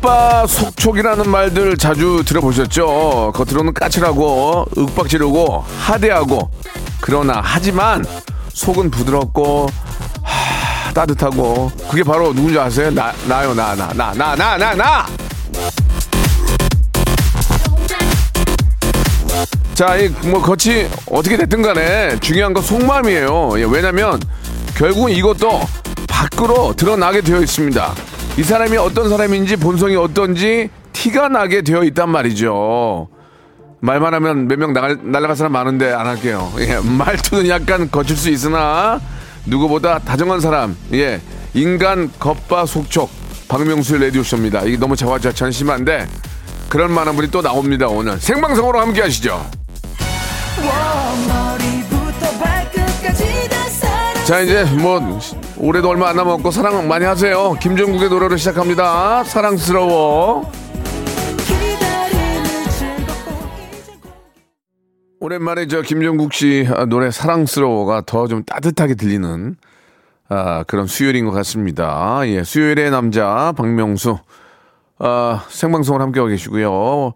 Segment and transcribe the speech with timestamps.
[0.00, 3.32] 겉바속촉이라는 말들 자주 들어보셨죠?
[3.34, 6.50] 겉으로는 까칠하고 윽박 지르고 하대하고
[7.00, 8.04] 그러나 하지만
[8.52, 9.68] 속은 부드럽고
[10.22, 12.90] 하, 따뜻하고 그게 바로 누군지 아세요?
[12.90, 15.06] 나 나요 나 나 나 나 나 나 나.
[19.74, 23.52] 자, 이 뭐 겉이 어떻게 됐든 간에 중요한 건 속마음이에요.
[23.60, 24.20] 예, 왜냐면
[24.76, 25.60] 결국 이것도
[26.06, 27.94] 밖으로 드러나게 되어 있습니다.
[28.36, 33.08] 이 사람이 어떤 사람인지 본성이 어떤지 티가 나게 되어 있단 말이죠.
[33.80, 36.52] 말만 하면 몇 명 날라갈 사람 많은데 안 할게요.
[36.58, 39.00] 예, 말투는 약간 거칠 수 있으나
[39.46, 41.20] 누구보다 다정한 사람, 예,
[41.54, 43.10] 인간 겉바 속촉
[43.48, 44.62] 박명수의 라디오쇼입니다.
[44.62, 46.06] 이게 너무 자화자찬 심한데
[46.68, 47.88] 그런 만한 분이 또 나옵니다.
[47.88, 49.44] 오늘 생방송으로 함께 하시죠.
[54.30, 55.00] 자 이제 뭐
[55.58, 57.52] 올해도 얼마 안 남았고 사랑 많이 하세요.
[57.60, 59.24] 김종국의 노래로 시작합니다.
[59.24, 60.48] 사랑스러워.
[65.18, 69.56] 오랜만에 저 김종국 씨 아, 노래 사랑스러워가 더 좀 따뜻하게 들리는
[70.28, 72.20] 아, 그런 수요일인 것 같습니다.
[72.26, 74.16] 예, 수요일의 남자 박명수
[75.00, 77.14] 아, 생방송을 함께하고 계시고요.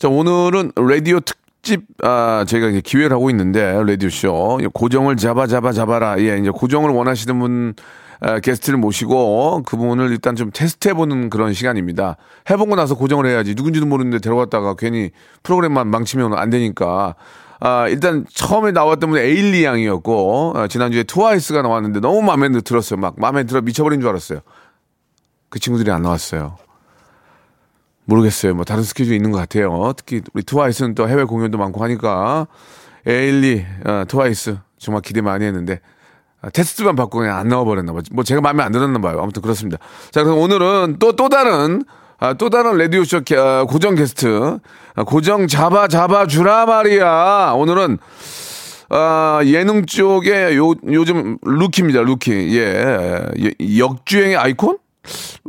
[0.00, 5.46] 자 오늘은 라디오 특 집 아, 저희가 이제 기회를 하고 있는데 라디오 쇼 고정을 잡아
[5.46, 6.18] 잡아 잡아라.
[6.20, 7.74] 예, 이제 고정을 원하시는 분
[8.20, 12.16] 아, 게스트를 모시고 그분을 일단 좀 테스트해보는 그런 시간입니다.
[12.50, 15.10] 해보고 나서 고정을 해야지 누군지도 모르는데 데려갔다가 괜히
[15.42, 17.14] 프로그램만 망치면 안 되니까.
[17.60, 23.00] 아, 일단 처음에 나왔던 분이 에일리 양이었고, 아, 지난주에 트와이스가 나왔는데 너무 마음에 들었어요.
[23.00, 24.40] 막 마음에 들어 미쳐버린 줄 알았어요.
[25.48, 26.56] 그 친구들이 안 나왔어요.
[28.08, 28.54] 모르겠어요.
[28.54, 29.92] 뭐 다른 스케줄이 있는 것 같아요.
[29.96, 32.46] 특히 우리 트와이스는 또 해외 공연도 많고 하니까
[33.06, 35.80] 에일리, 어, 트와이스 정말 기대 많이 했는데
[36.40, 38.00] 아, 테스트만 받고 그냥 안 나와버렸나 봐.
[38.12, 39.20] 뭐 제가 마음에 안 들었나 봐요.
[39.20, 39.78] 아무튼 그렇습니다.
[40.10, 41.82] 자, 그럼 오늘은 또, 또 다른,
[42.18, 44.58] 아, 또 다른 라디오쇼 게- 아, 고정 게스트.
[44.94, 47.54] 아, 고정 잡아, 잡아 주라 말이야.
[47.56, 47.98] 오늘은,
[48.90, 52.02] 아, 예능 쪽에 요, 요즘 루키입니다.
[52.02, 52.56] 루키.
[52.56, 53.24] 예.
[53.40, 54.78] 예, 역주행의 아이콘?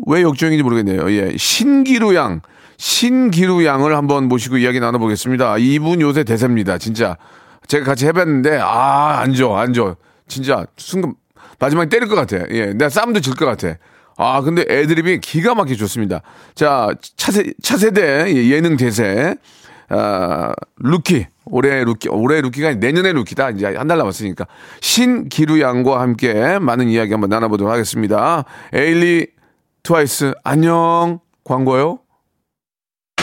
[0.07, 1.11] 왜 역주행인지 모르겠네요.
[1.11, 1.35] 예.
[1.37, 2.41] 신기루 양.
[2.77, 5.57] 신기루 양을 한번 모시고 이야기 나눠보겠습니다.
[5.57, 6.77] 이분 요새 대세입니다.
[6.77, 7.17] 진짜.
[7.67, 9.95] 제가 같이 해봤는데, 아, 안 좋아, 안 좋아.
[10.27, 11.13] 진짜, 순간,
[11.59, 12.37] 마지막에 때릴 것 같아.
[12.51, 12.67] 예.
[12.73, 13.75] 내가 싸움도 질 것 같아.
[14.17, 16.21] 아, 근데 애드립이 기가 막히게 좋습니다.
[16.55, 19.35] 자, 차세, 차세대 예, 예능 대세.
[19.89, 21.25] 아, 루키.
[21.45, 23.51] 올해 루키, 올해 루키가 내년에 루키다.
[23.51, 24.45] 이제 한 달 남았으니까.
[24.81, 28.45] 신기루 양과 함께 많은 이야기 한번 나눠보도록 하겠습니다.
[28.73, 29.27] 에일리
[29.89, 31.19] 트와이스, 안녕.
[31.43, 31.97] 광고요?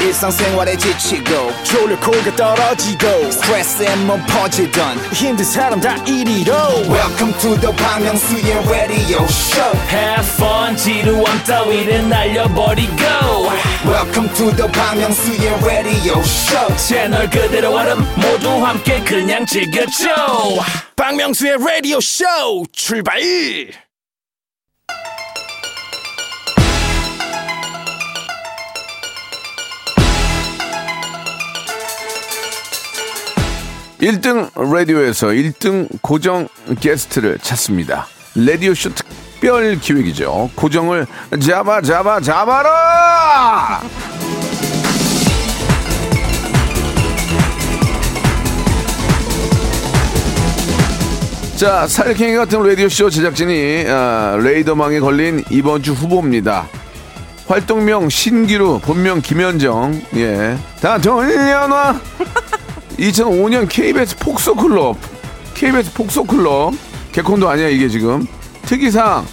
[0.01, 6.53] 일상생활에 지치고, 졸려 코가 떨어지고, 스트레스에 몸 퍼지던, 힘든 사람 다 이리로.
[6.91, 12.93] welcome to the Bang Myung-soo's radio show Have fun 지루함 따위를 날려버리고
[13.87, 20.09] welcome to the Bang Myung-soo's radio show 채널 그대로 얼음 모두 함께 그냥 즐겨줘
[20.97, 22.25] 박명수의 라디오 쇼
[22.73, 23.21] 출발
[34.07, 36.47] 일등 라디오에서 일등 고정
[36.79, 38.07] 게스트를 찾습니다.
[38.37, 40.49] 라디오 쇼 특별 기획이죠.
[40.55, 41.09] 고정을
[41.45, 43.83] 잡아 잡아 잡아라!
[51.57, 56.69] 자, 살쾡이 같은 라디오쇼 제작진이 아, 레이더망에 걸린 이번 주 후보입니다.
[57.49, 60.57] 활동명 신기루, 본명 김현정, 예.
[60.81, 62.01] 다 돌려놔!
[62.99, 64.97] 2005년 KBS 폭소클럽,
[65.55, 66.75] KBS 폭소클럽,
[67.13, 68.27] 개콘도 아니야, 이게 지금.
[68.63, 69.27] 특이사항,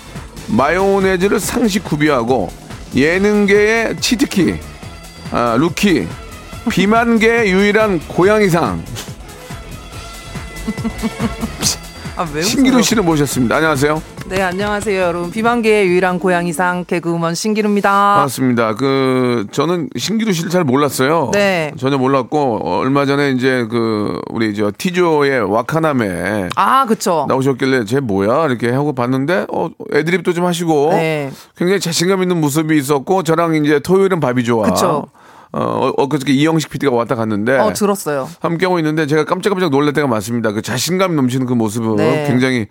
[0.47, 2.51] 마요네즈를 상시 구비하고,
[2.95, 4.55] 예능계의 치트키,
[5.31, 6.07] 아, 루키,
[6.69, 8.83] 비만계의 유일한 고양이상.
[12.15, 12.79] 아, 왜 신기루?
[12.83, 13.55] 씨를 모셨습니다.
[13.55, 14.01] 안녕하세요.
[14.27, 15.31] 네, 안녕하세요, 여러분.
[15.31, 17.89] 비만계의 유일한 고양이상 개그우먼 신기루입니다.
[17.89, 18.75] 반갑습니다.
[18.75, 21.31] 그 저는 신기루 씨를 잘 몰랐어요.
[21.33, 21.71] 네.
[21.77, 27.25] 전혀 몰랐고 어, 얼마 전에 이제 그 우리 저 티조의 와카남에 아, 그쵸.
[27.27, 31.31] 나오셨길래 쟤 뭐야 이렇게 하고 봤는데 어 애드립도 좀 하시고 네.
[31.57, 34.69] 굉장히 자신감 있는 모습이 있었고 저랑 이제 토요일은 밥이 좋아.
[34.69, 35.07] 그쵸.
[35.53, 38.27] 어 엊그저께 이영식 PD가 왔다 갔는데 어, 들었어요.
[38.39, 40.51] 함께 하고 있는데 제가 깜짝깜짝 놀랄 때가 많습니다.
[40.51, 42.27] 그 자신감 넘치는 그 모습은 네.
[42.27, 42.67] 굉장히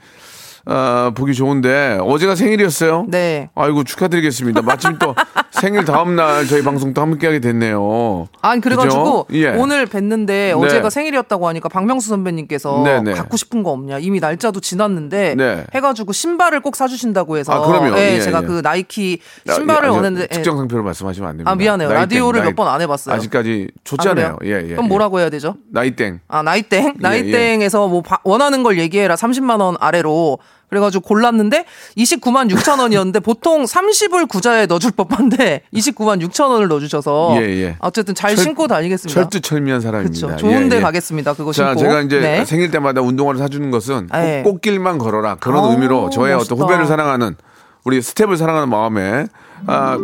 [0.64, 3.06] 아, 보기 좋은데 어제가 생일이었어요.
[3.08, 3.50] 네.
[3.54, 4.62] 아이고 축하드리겠습니다.
[4.62, 5.14] 마침 또
[5.50, 8.28] 생일 다음 날 저희 방송 또 함께하게 됐네요.
[8.40, 9.26] 아니, 그래가지고?
[9.32, 9.48] 예.
[9.50, 13.12] 오늘 뵀는데 어제가 생일이었다고 하니까 박명수 선배님께서 네, 네.
[13.12, 13.98] 갖고 싶은 거 없냐.
[13.98, 15.64] 이미 날짜도 지났는데 네.
[15.74, 17.52] 해가지고 신발을 꼭 사주신다고 해서.
[17.52, 17.94] 아, 그럼요.
[17.94, 18.46] 네, 예, 제가 예.
[18.46, 20.22] 그 나이키 아, 신발을 예, 아, 원했는데.
[20.30, 20.34] 예.
[20.34, 21.50] 특정 상표를 말씀하시면 안 됩니다.
[21.50, 21.88] 아, 미안해요.
[21.88, 23.14] 나이땡, 라디오를 몇 번 안 해봤어요.
[23.16, 24.36] 아직까지 아, 좋잖아요.
[24.38, 24.56] 그래요?
[24.60, 24.68] 예, 예.
[24.72, 24.88] 그럼 예.
[24.88, 25.56] 뭐라고 해야 되죠?
[25.72, 26.20] 나이땡.
[26.28, 26.84] 아, 나이땡?
[26.86, 29.14] 예, 나이땡에서 뭐 바- 원하는 걸 얘기해라.
[29.16, 30.38] 30만 원 아래로.
[30.72, 31.66] 그래가지고 골랐는데
[31.98, 37.76] 29만 6천 원이었는데 보통 30을 구자에 넣어줄 법한데 29만 6천 원을 넣어주셔서 예, 예.
[37.80, 39.20] 어쨌든 잘 철- 신고 다니겠습니다.
[39.20, 40.26] 철두철미한 사람입니다.
[40.28, 40.40] 그렇죠.
[40.40, 40.82] 좋은데 예, 예.
[40.82, 41.34] 가겠습니다.
[41.34, 41.80] 그거 자, 신고.
[41.80, 42.44] 제가 이제 네.
[42.46, 44.42] 생일 때마다 운동화를 사주는 것은 꼭 네.
[44.42, 46.54] 꽃길만 걸어라 그런 오, 의미로 저의 멋있다.
[46.54, 47.36] 어떤 후배를 사랑하는
[47.84, 49.26] 우리 스텝을 사랑하는 마음에
[49.66, 49.98] 아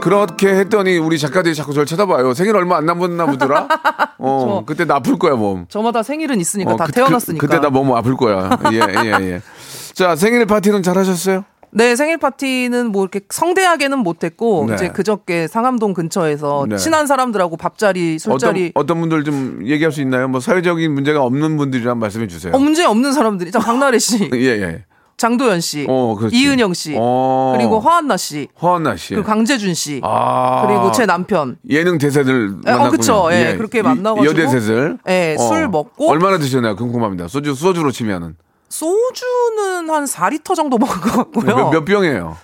[0.00, 2.34] 그렇게 했더니 우리 작가들이 자꾸 저를 쳐다봐요.
[2.34, 3.68] 생일 얼마 안 남았나 보더라.
[4.18, 5.66] 어, 그때 나 아플 거야 몸.
[5.68, 7.46] 저마다 생일은 있으니까 어, 다 그, 태어났으니까.
[7.46, 8.58] 그, 때나 몸 아플 거야.
[8.72, 9.40] 예, 예, 예.
[10.00, 11.44] 자, 생일 파티는 잘 하셨어요?
[11.72, 14.74] 네, 생일 파티는 뭐 이렇게 성대하게는 못했고 네.
[14.74, 16.78] 이제 그저께 상암동 근처에서 네.
[16.78, 20.26] 친한 사람들하고 밥자리, 어떤, 술자리 어떤 분들 좀 얘기할 수 있나요?
[20.26, 22.54] 뭐 사회적인 문제가 없는 분들이란 말씀해 주세요.
[22.54, 24.84] 어, 문제 없는 사람들이 자 박나래 씨, 예, 예.
[25.18, 26.16] 장도연 씨, 어.
[26.32, 27.52] 이은영 씨, 어.
[27.58, 29.10] 그리고 허한나 씨, 허한나 씨.
[29.10, 30.64] 그리고 강재준 씨, 아.
[30.66, 31.58] 그리고 제 남편.
[31.68, 32.90] 예능 대세들 예, 어, 만났군요.
[32.90, 33.28] 그쵸.
[33.32, 34.24] 예, 그렇게 만나가지고.
[34.24, 34.92] 여대세들.
[35.06, 35.10] 어.
[35.10, 36.10] 예, 술 먹고.
[36.10, 36.74] 얼마나 드셨나요?
[36.76, 37.28] 궁금합니다.
[37.28, 38.34] 소주 소주로 치면은
[38.70, 41.44] 소주는 한 4리터 정도 먹은 것 같고요.
[41.56, 42.36] 몇, 몇 병이에요?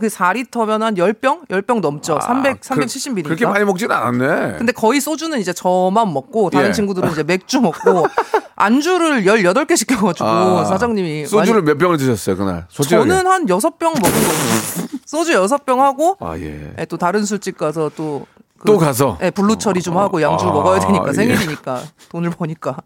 [0.00, 1.46] 그 4리터면 한 10병?
[1.48, 2.18] 10병 넘죠.
[2.20, 3.24] 300, 그- 370ml.
[3.24, 4.56] 그렇게 많이 먹진 않았네.
[4.58, 6.72] 근데 거의 소주는 이제 저만 먹고 다른 예.
[6.72, 8.06] 친구들은 이제 맥주 먹고
[8.56, 12.66] 안주를 18개 시켜가지고 아, 사장님이 소주를 많이- 몇 병을 드셨어요 그날?
[12.70, 13.08] 솔직하게.
[13.08, 14.88] 저는 한 6병 먹은 거예요.
[15.06, 16.72] 소주 6병 하고 아 예.
[16.76, 18.26] 예, 또 다른 술집 가서 또
[18.58, 19.18] 그- 또 가서?
[19.22, 21.12] 예, 블루 처리 좀 하고 양주 아, 먹어야 되니까 예.
[21.12, 22.78] 생일이니까 돈을 버니까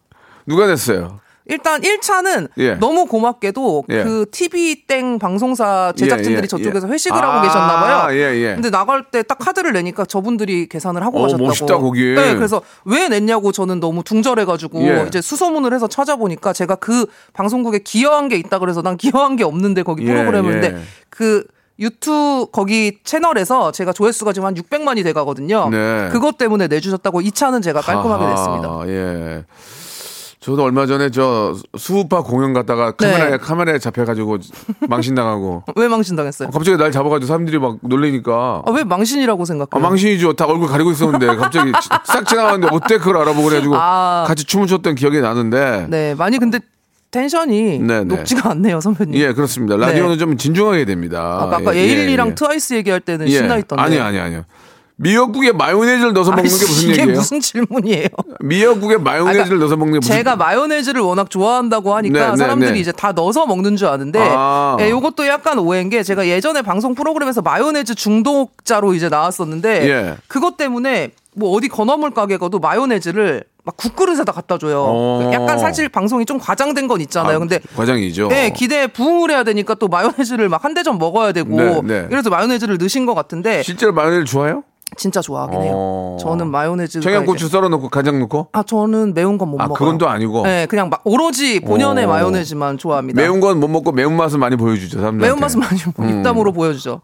[0.46, 1.20] 누가 냈어요?
[1.48, 2.74] 일단 1차는 예.
[2.74, 4.04] 너무 고맙게도 예.
[4.04, 6.92] 그 TV 땡 방송사 제작진들이 예, 예, 저쪽에서 예.
[6.92, 8.14] 회식을 아, 하고 계셨나 봐요.
[8.16, 8.54] 예, 예.
[8.54, 11.46] 근데 나갈 때 딱 카드를 내니까 저분들이 계산을 하고 어, 가셨다고.
[11.46, 12.14] 멋있다, 거기.
[12.14, 15.04] 네, 그래서 왜 냈냐고 저는 너무 둥절해 가지고 예.
[15.08, 19.82] 이제 수소문을 해서 찾아보니까 제가 그 방송국에 기여한 게 있다 그래서 난 기여한 게 없는데
[19.82, 20.78] 거기 예, 프로그램인데 예.
[21.10, 21.44] 그
[21.80, 25.68] 유튜브 거기 채널에서 제가 조회수가 지금 한 600만이 돼 가거든요.
[25.70, 26.08] 네.
[26.10, 28.88] 그것 때문에 내주셨다고 이 차는 제가 깔끔하게 냈습니다.
[28.88, 29.44] 예.
[30.48, 33.36] 저도 얼마 전에 저 수우파 공연 갔다가 카메라에 네.
[33.36, 34.38] 카메라에 잡혀가지고
[34.88, 36.48] 망신 당하고 왜 망신 당했어요?
[36.48, 39.68] 갑자기 날 잡아가지고 사람들이 막 놀래니까 아, 왜 망신이라고 생각해요?
[39.72, 40.32] 아, 망신이죠.
[40.32, 41.70] 다 얼굴 가리고 있었는데 갑자기
[42.04, 44.24] 싹 지나가는데 어때 그걸 알아보고 그래가지고 아.
[44.26, 46.60] 같이 춤을 췄던 기억이 나는데 네, 많이 근데
[47.10, 48.04] 텐션이 네, 네.
[48.04, 49.16] 높지가 않네요, 선배님.
[49.16, 49.76] 예 그렇습니다.
[49.76, 51.40] 라디오는 좀 진중하게 됩니다.
[51.42, 52.34] 아까, 아까 예, 에일리랑 예, 예.
[52.34, 53.32] 트와이스 얘기할 때는 예.
[53.32, 53.82] 신나 있던데.
[53.82, 54.44] 아니 아니 아니요.
[55.00, 57.18] 미역국에 마요네즈를 넣어서 먹는 게 무슨 이게 얘기예요?
[57.18, 58.08] 무슨 질문이에요?
[58.40, 62.36] 미역국에 마요네즈를 아, 그러니까 넣어서 먹는 게 무슨 제가 마요네즈를 워낙 좋아한다고 하니까 네, 네,
[62.36, 62.78] 사람들이 네.
[62.80, 64.76] 이제 다 넣어서 먹는 줄 아는데 아.
[64.80, 70.16] 예, 요것도 약간 오해인 게 제가 예전에 방송 프로그램에서 마요네즈 중독자로 이제 나왔었는데 예.
[70.26, 74.82] 그것 때문에 뭐 어디 건어물 가게 가도 마요네즈를 막 국그릇에다 갖다 줘요.
[74.88, 75.30] 어.
[75.32, 77.36] 약간 사실 방송이 좀 과장된 건 있잖아요.
[77.36, 78.28] 아, 근데 과장이죠.
[78.28, 82.06] 네, 기대에 부응을 해야 되니까 또 마요네즈를 막 한 대접 먹어야 되고 네, 네.
[82.08, 84.64] 그래서 마요네즈를 넣으신 것 같은데 실제로 마요네즈 좋아요?
[84.96, 85.72] 진짜 좋아하긴 해요.
[85.74, 86.16] 어.
[86.20, 88.48] 저는 마요네즈 청양고추 썰어 넣고 간장 넣고?
[88.52, 89.78] 아 저는 매운 건 못 아, 먹어요.
[89.78, 90.42] 그건 또 아니고?
[90.44, 92.08] 네, 그냥 막 오로지 본연의 오.
[92.08, 93.20] 마요네즈만 좋아합니다.
[93.20, 94.98] 매운 건 못 먹고 매운맛을 많이 보여주죠.
[94.98, 95.26] 사람들한테.
[95.26, 96.18] 매운 맛은 많이 음.
[96.18, 97.00] 입담으로 보여주죠.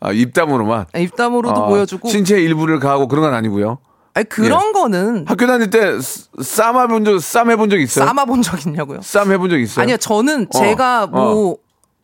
[0.00, 0.86] 아, 입담으로만.
[0.92, 2.08] 네, 입담으로도 아, 보여주고.
[2.08, 3.78] 신체의 일부를 가하고 그런 건 아니고요.
[4.14, 4.72] 아니 그런 예.
[4.72, 5.92] 거는 학교 다닐 때
[6.42, 8.04] 쌈 해본 적, 쌈 해본 적 있어요?
[8.06, 8.98] 싸마본 적 있냐고요?
[9.02, 9.82] 쌈 해본 적 있어요?
[9.84, 11.56] 아니요, 저는 어, 제가 뭐 어.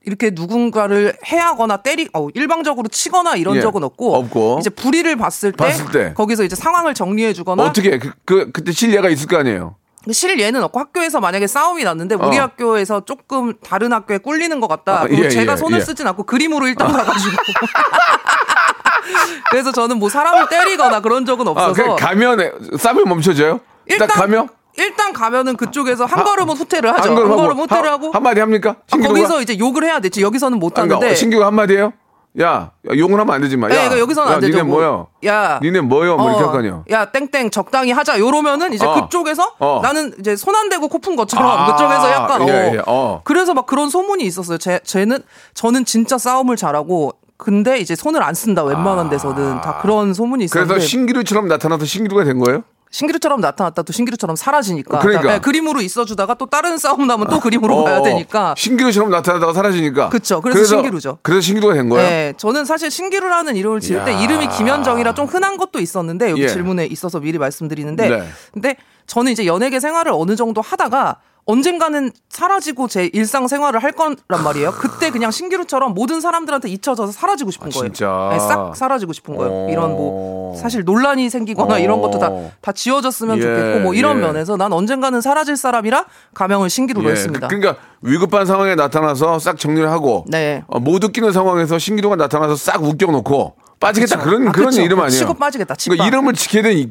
[0.09, 4.57] 이렇게 누군가를 해하거나 때리, 어, 일방적으로 치거나 이런 예, 적은 없고, 없고.
[4.61, 6.15] 이제 불의를 봤을 때, 봤을 때.
[6.15, 9.77] 거기서 이제 상황을 정리해 주거나 어떻게, 그, 그, 그때 실례가 있을 거 아니에요?
[10.11, 12.43] 실예는 없고 학교에서 만약에 싸움이 났는데 우리 어.
[12.43, 15.03] 학교에서 조금 다른 학교에 꿀리는 것 같다.
[15.03, 15.85] 아, 예, 제가 예, 손을 예.
[15.85, 17.37] 쓰진 않고 그림으로 일단 가가지고.
[19.50, 23.61] 그래서 저는 뭐 사람을 때리거나 그런 적은 아, 없어서 그냥 가면 쌈이 멈춰져요?
[23.85, 24.49] 일단, 가면?
[24.79, 27.09] 일단 가면은 그쪽에서 한 걸음은 후퇴를 하죠.
[27.09, 28.77] 한 걸음 하고, 걸음 후퇴를 한- 하고 한마디 합니까?
[28.91, 28.97] 아?
[28.97, 30.23] 거기서 이제 욕을 해야 되지.
[30.23, 31.93] 여기서는 못 아, 그러니까 하는데 신규가 한마디예요?
[32.41, 32.47] 야,
[32.89, 33.71] 야, 욕을 하면 안 되지만.
[33.71, 34.53] 네, 야, 그러니까 여기서는 야, 안 되죠.
[34.53, 35.07] 니네 뭐, 뭐요?
[35.27, 35.59] 야.
[35.61, 36.17] 니네 뭐요?
[36.17, 36.85] 뭐 이렇게 어, 할거 아니야.
[36.91, 38.21] 야, 땡땡 적당히 하자.
[38.21, 38.95] 요러면은 이제 어.
[38.95, 39.81] 그쪽에서 어.
[39.83, 42.73] 나는 이제 손 안 대고 코푼 것처럼 아, 그쪽에서 약간 예, 어.
[42.75, 43.21] 예, 어.
[43.25, 44.59] 그래서 막 그런 소문이 있었어요.
[44.59, 45.19] 제 쟤는
[45.55, 48.63] 저는 진짜 싸움을 잘하고 근데 이제 손을 안 쓴다.
[48.63, 52.63] 웬만한 데서는 다 그런 소문이 있었는데 그래서 신기루처럼 나타나서 신기루가 된 거예요?
[52.90, 55.35] 신기루처럼 나타났다 또 신기루처럼 사라지니까 그러니까.
[55.35, 60.09] 예, 그림으로 있어주다가 또 다른 싸움 나면 또 그림으로 어, 가야 되니까 신기루처럼 나타나다가 사라지니까.
[60.09, 60.40] 그쵸.
[60.40, 61.18] 그래서 신기루죠.
[61.23, 62.09] 그래서 신기루가 된 거예요?
[62.09, 64.23] 네, 저는 사실 신기루라는 이름을 지을 때.
[64.23, 66.49] 이름이 김현정이라 좀 흔한 것도 있었는데 여기 예.
[66.49, 68.28] 질문에 있어서 미리 말씀드리는데 네.
[68.52, 68.76] 근데
[69.07, 71.16] 저는 이제 연예계 생활을 어느 정도 하다가
[71.49, 74.71] 언젠가는 사라지고 제 일상 생활을 할 거란 말이에요.
[74.73, 77.85] 그때 그냥 신기루처럼 모든 사람들한테 잊혀져서 사라지고 싶은 아, 거예요.
[77.85, 78.28] 진짜?
[78.33, 79.50] 네, 싹 사라지고 싶은 거예요.
[79.50, 79.69] 어.
[79.71, 81.78] 이런 뭐 사실 논란이 생기거나 어.
[81.78, 84.21] 이런 것도 다, 다 지워졌으면 예, 좋겠고 뭐 이런 예.
[84.21, 87.49] 면에서 난 언젠가는 사라질 사람이라 가명을 신기루로 예, 했습니다.
[87.49, 90.62] 그, 러니까 위급한 상황에 나타나서 싹 정리를 하고 네.
[90.69, 94.28] 어, 못 웃기는 상황에서 신기루가 나타나서 싹 웃겨놓고 빠지겠다 그쵸.
[94.28, 94.83] 그런 아, 그런 그쵸.
[94.83, 95.11] 이름 아니에요?
[95.21, 96.09] 치고 빠지겠다, 치고 그러니까 빠.
[96.09, 96.90] 이름을 지켜야 되는 이-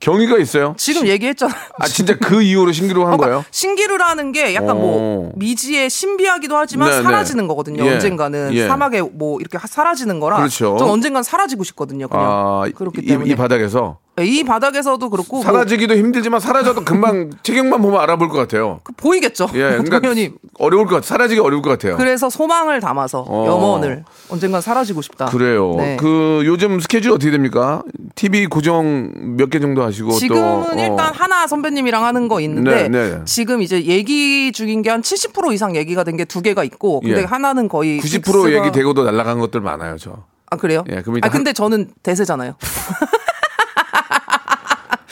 [0.00, 0.74] 경위가 있어요.
[0.76, 1.56] 지금 얘기했잖아요.
[1.78, 3.44] 아 진짜 그 이후로 신기루 한 그러니까 거예요?
[3.50, 4.74] 신기루라는 게 약간 어.
[4.74, 7.02] 뭐 미지의 신비하기도 하지만 네, 네.
[7.02, 7.84] 사라지는 거거든요.
[7.86, 7.94] 예.
[7.94, 8.68] 언젠가는 예.
[8.68, 10.36] 사막에 뭐 이렇게 하- 사라지는 거라.
[10.36, 10.76] 그렇죠.
[10.78, 12.06] 전 언젠간 사라지고 싶거든요.
[12.06, 17.30] 그냥 아, 그렇기 이, 때문에 이 바닥에서 이 바닥에서도 그렇고 뭐 사라지기도 힘들지만 사라져도 금방
[17.42, 18.80] 체격만 보면 알아볼 것 같아요.
[18.82, 19.48] 그 보이겠죠.
[19.54, 20.32] 예, 그러니까 당연히.
[20.58, 21.96] 어려울 것 같, 사라지기 어려울 것 같아요.
[21.98, 23.46] 그래서 소망을 담아서 어.
[23.46, 25.26] 염원을 언젠간 사라지고 싶다.
[25.26, 25.74] 그래요.
[25.76, 25.96] 네.
[26.00, 27.82] 그 요즘 스케줄 어떻게 됩니까?
[28.14, 30.74] TV 고정 몇 개 정도 하시고 지금은 또 어.
[30.82, 33.20] 일단 하나 선배님이랑 하는 거 있는데 네, 네.
[33.26, 37.20] 지금 이제 얘기 중인 게 한 70% 이상 얘기가 된 게 두 개가 있고 근데
[37.20, 37.24] 예.
[37.24, 40.24] 하나는 거의 90% 픽스가- 얘기 되고도 날아간 것들 많아요, 저.
[40.50, 40.84] 아 그래요?
[40.90, 42.54] 예, 그럼 아 근데 저는 대세잖아요.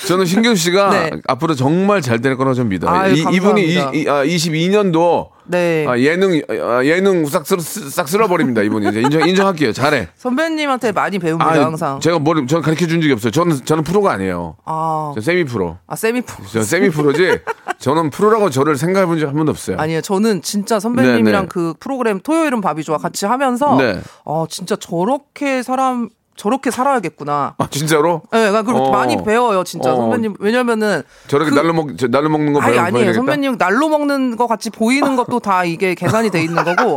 [0.06, 1.10] 저는 신경 씨가 네.
[1.26, 2.90] 앞으로 정말 잘 될 거라고 좀 믿어요.
[2.90, 3.90] 아유, 이, 감사합니다.
[3.92, 5.84] 이, 이, 아, 22년도 네.
[5.86, 10.08] 아, 예능 아, 예능 싹, 쓸, 싹 쓸어버립니다 이분이 이제 인정 인정할게요 잘해.
[10.16, 12.00] 선배님한테 많이 배웁니다 아, 항상.
[12.00, 13.30] 제가 뭘 저는 가르쳐 준 적이 없어요.
[13.30, 14.56] 저는 저는 프로가 아니에요.
[14.64, 15.76] 아, 저 세미 프로.
[15.86, 16.32] 아 세미프.
[16.52, 17.38] 저 세미 프로지.
[17.78, 19.76] 저는 프로라고 저를 생각해 본 적 한 번도 없어요.
[19.78, 21.46] 아니요, 저는 진짜 선배님이랑 네, 네.
[21.48, 24.00] 그 프로그램 토요일은 밥이 좋아 같이 하면서 네.
[24.24, 27.54] 아 진짜 저렇게 사람 저렇게 살아야겠구나.
[27.58, 28.22] 아, 진짜로?
[28.32, 28.90] 네, 그러니까 어.
[28.90, 29.96] 많이 배워요, 진짜 어.
[29.96, 30.34] 선배님.
[30.40, 33.14] 왜냐면은 저렇게 그- 날로 먹 저, 날로 먹는 거 아니 아니에요, 보여야겠다?
[33.16, 36.96] 선배님 날로 먹는 거 같이 보이는 것도 다 이게 계산이 돼 있는 거고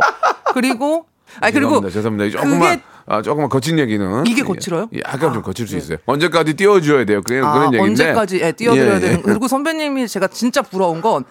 [0.54, 1.06] 그리고
[1.40, 2.36] 아니 그리고 죄송합니다.
[2.38, 4.88] 조금만 그게 아, 조금만 거친 얘기는 이게 거칠어요?
[4.94, 5.98] 예, 약간 좀 거칠 수 있어요.
[6.04, 7.22] 언제까지 띄워줘야 돼요.
[7.22, 8.02] 그런 아, 그런 얘기인데.
[8.04, 9.00] 언제까지 예, 띄워드려야 예, 예.
[9.00, 11.24] 되는 그리고 선배님이 제가 진짜 부러운 건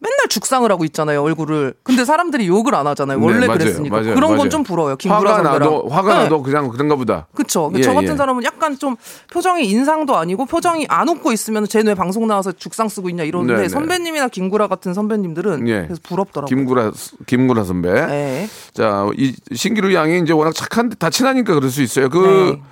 [0.00, 4.14] 맨날 죽상을 하고 있잖아요 얼굴을 근데 사람들이 욕을 안 하잖아요 원래 네, 맞아요, 그랬으니까 맞아요,
[4.14, 4.36] 그런.
[4.36, 6.22] 건 좀 부러워요 김구라 화가 선배랑 나도 화가 네.
[6.24, 7.26] 나도 그냥 그런가 보다.
[7.34, 7.70] 그쵸.
[7.76, 8.16] 예, 저 같은 예.
[8.16, 8.96] 사람은 약간 좀
[9.32, 13.54] 표정이 인상도 아니고 표정이 안 웃고 있으면 쟤는 왜 방송 나와서 죽상 쓰고 있냐 이러는데
[13.54, 13.68] 네, 네.
[13.68, 15.82] 선배님이나 김구라 같은 선배님들은 예.
[15.82, 16.46] 그래서 부럽더라고요.
[16.56, 16.92] 김구라
[17.26, 17.92] 김구라 선배.
[17.92, 18.48] 네.
[18.72, 22.08] 자, 이 신기루 양이 이제 워낙 착한데 다 친하니까 그럴 수 있어요.
[22.08, 22.18] 그
[22.56, 22.62] 네.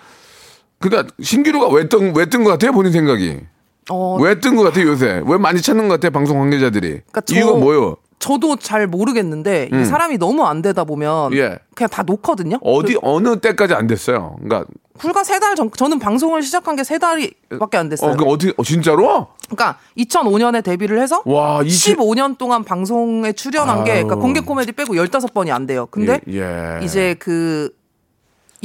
[0.78, 3.40] 그러니까 신기루가 왜뜬왜뜬 것 같아요 본인 생각이
[3.90, 7.35] 어, 왜 뜬 것 같아요 요새 왜 많이 찾는 것 같아요 방송 관계자들이 그러니까 저-
[7.37, 7.97] 이유가 뭐요?
[8.19, 11.37] 저도 잘 모르겠는데 이 사람이 너무 안 되다 보면 음.
[11.37, 11.59] 예.
[11.75, 12.57] 그냥 다 놓거든요.
[12.62, 14.37] 어디 어느 때까지 안 됐어요.
[14.43, 14.64] 그러니까
[14.99, 18.12] 불과 세 달 전, 저는 방송을 시작한 게 세 달이밖에 안 됐어요.
[18.12, 19.28] 어, 그 어떻게 어, 진짜로?
[19.50, 24.21] 그러니까 2005년에 데뷔를 해서 와, 20 15년 동안 방송에 출연한 게 그러니까 아유.
[24.23, 25.87] 공개 코미디 빼고 15번이 안 돼요.
[25.90, 26.40] 근데 예,
[26.81, 26.85] 예.
[26.85, 27.71] 이제 그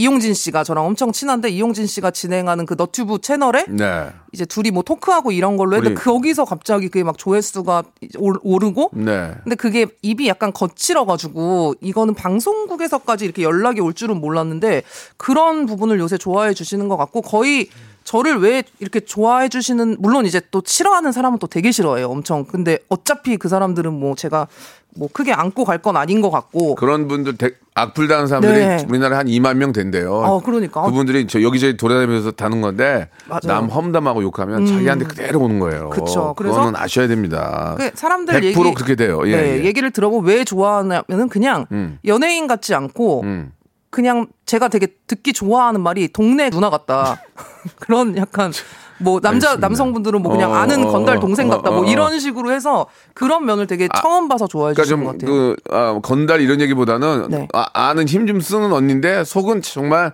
[0.02, 4.10] 이용진 씨가 저랑 엄청 친한데 이용진 씨가 진행하는 그 너튜브 채널에 네.
[4.32, 7.84] 이제 둘이 뭐 토크하고 이런 걸로 했는데 우리- 거기서 갑자기 그게 막 조회수가
[8.18, 9.36] 오르고 네.
[9.44, 14.82] 근데 그게 입이 약간 거칠어 가지고 이거는 방송국에서까지 이렇게 연락이 올 줄은 몰랐는데
[15.18, 17.68] 그런 부분을 요새 좋아해 주시는 것 같고 거의
[18.04, 22.80] 저를 왜 이렇게 좋아해 주시는 물론 이제 또 싫어하는 사람은 또 되게 싫어해요 엄청 근데
[22.90, 24.48] 어차피 그 사람들은 뭐 제가
[24.96, 28.86] 뭐 크게 안고 갈 건 아닌 것 같고 그런 분들 대- 악플 다는 사람들이 네.
[28.90, 30.14] 우리나라에 한 2만 명 된대요.
[30.14, 30.82] 어, 그러니까.
[30.84, 33.40] 그분들이 저 여기저기 돌아다니면서 다는 건데 맞아요.
[33.46, 33.48] 음.
[33.48, 35.90] 남 험담하고 욕하면 자기한테 그대로 오는 거예요.
[35.92, 37.76] 그래서 그거는 아셔야 됩니다.
[37.78, 39.22] 그 사람들 100% 얘기 그렇게 돼요.
[39.28, 39.66] 예, 네, 예.
[39.66, 41.66] 얘기를 들어보면 왜 좋아하냐면은 그냥
[42.06, 43.54] 연예인 같지 않고 음.
[43.92, 47.22] 그냥 제가 되게 듣기 좋아하는 말이 동네 누나 같다.
[47.80, 48.52] 그런 약간
[49.00, 49.68] 뭐 남자 알겠습니다.
[49.68, 51.70] 남성분들은 뭐 그냥 어, 아는 어, 건달 어, 동생 어, 같다.
[51.70, 51.86] 어, 뭐 어.
[51.86, 55.32] 이런 식으로 해서 그런 면을 되게 처음 봐서 좋아해 그러니까 주시는 것좀 같아요.
[55.36, 57.48] 그 아, 건달 이런 얘기보다는 네.
[57.54, 60.14] 아, 는 힘 좀 쓰는 언니인데 속은 정말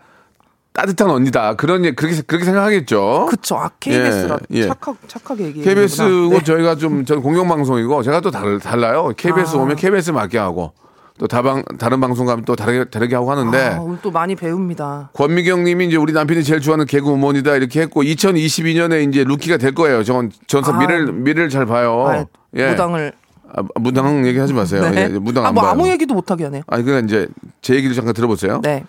[0.73, 1.55] 따뜻한 언니다.
[1.55, 3.27] 그런 얘- 그렇게 그렇게 생각하겠죠.
[3.29, 3.57] 그쵸.
[3.57, 4.67] 아, KBS라 예, 예.
[4.67, 5.65] 착하, 착하게 얘기해.
[5.65, 9.11] KBS고 저희가 좀 저는 공영 방송이고 제가 또 달, 달라요.
[9.17, 9.59] KBS 아.
[9.59, 10.73] 오면 KBS 맞게 하고
[11.17, 15.11] 또 다방 다른 방송 가면 또 다르게 다르게 하고 하는데 아, 오늘 또 많이 배웁니다.
[15.13, 19.73] 권미경 님이 이제 우리 남편이 제일 좋아하는 개그 우먼이다 이렇게 했고 2022년에 이제 루키가 될
[19.73, 20.03] 거예요.
[20.03, 20.77] 저건 전사 아.
[20.77, 22.05] 미래를 미래를 잘 봐요.
[22.07, 22.69] 아, 예.
[22.69, 23.13] 무당을
[23.55, 24.87] 아, 무당 얘기 하지 마세요.
[24.89, 25.09] 네.
[25.11, 25.71] 예, 무당 아, 안뭐 봐요.
[25.71, 26.61] 아무 얘기도 못 하게 하네요.
[26.67, 27.27] 아니 그냥 이제
[27.61, 28.61] 제 얘기를 잠깐 들어보세요.
[28.61, 28.83] 네.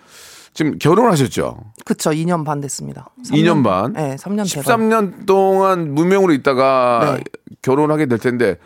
[0.53, 1.57] 지금 결혼하셨죠?
[1.85, 3.07] 그쵸 2년 반 됐습니다.
[3.31, 3.93] 2년 반?
[3.93, 4.89] 네, 3년 대반.
[4.89, 7.23] 13년 동안 무명으로 있다가 네.
[7.61, 8.57] 결혼하게 될 텐데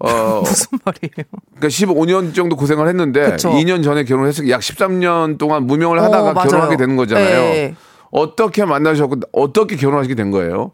[0.00, 1.26] 어 무슨 말이에요?
[1.56, 3.50] 그러니까 15년 정도 고생을 했는데 그쵸.
[3.50, 6.48] 2년 전에 결혼했으니까 약 13년 동안 무명을 어, 하다가 맞아요.
[6.48, 7.26] 결혼하게 되는 거잖아요.
[7.42, 7.74] 네.
[8.10, 10.72] 어떻게 만나셨고 어떻게 결혼하시게 된 거예요?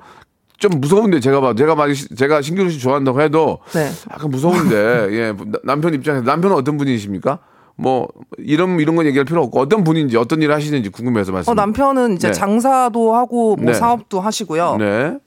[0.58, 3.90] 좀 무서운데 제가 봐 제가 많이 시- 제가 신규 씨 좋아한다고 해도 네.
[4.10, 7.40] 약간 무서운데 예 나- 남편 입장에서 남편은 어떤 분이십니까?
[7.78, 11.50] 뭐 이런 이런 건 얘기할 필요 없고 어떤 분인지 어떤 일을 하시는지 궁금해서 말씀.
[11.50, 12.32] 어, 남편은 이제 네.
[12.32, 13.74] 장사도 하고 뭐 네.
[13.74, 14.76] 사업도 하시고요.
[14.78, 15.18] 네.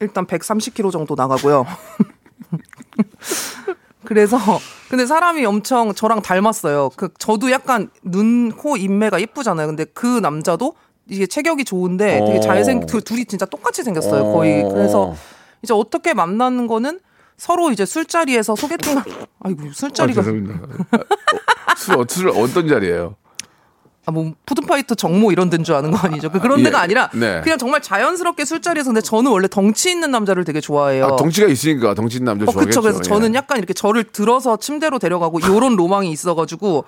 [0.00, 1.64] 일단 130kg 정도 나가고요.
[4.04, 4.38] 그래서
[4.88, 6.90] 근데 사람이 엄청 저랑 닮았어요.
[6.96, 9.66] 그 저도 약간 눈, 코, 인매가 예쁘잖아요.
[9.66, 10.74] 근데 그 남자도
[11.08, 12.40] 이게 체격이 좋은데 되게 어.
[12.40, 14.32] 잘생 그 둘이 진짜 똑같이 생겼어요.
[14.32, 14.68] 거의 어.
[14.68, 15.14] 그래서
[15.62, 17.00] 이제 어떻게 만나는 거는
[17.36, 19.00] 서로 이제 술자리에서 소개팅
[19.40, 20.66] 아이고 아, 술자리가 죄송합니다.
[20.92, 23.16] 어, 술, 어, 술 어떤 자리예요?
[24.06, 26.30] 아, 뭐 푸드파이터 정모 이런 데인 줄 아는 거 아니죠?
[26.30, 26.64] 그 그런 예.
[26.64, 27.40] 데가 아니라 네.
[27.42, 31.06] 그냥 정말 자연스럽게 술자리에서 근데 저는 원래 덩치 있는 남자를 되게 좋아해요.
[31.06, 32.80] 아, 덩치가 있으니까 덩치 있는 남자 어, 좋아하겠죠.
[32.80, 32.82] 그쵸.
[32.82, 33.02] 그래서 예.
[33.02, 36.84] 저는 약간 이렇게 저를 들어서 침대로 데려가고 요런 로망이 있어가지고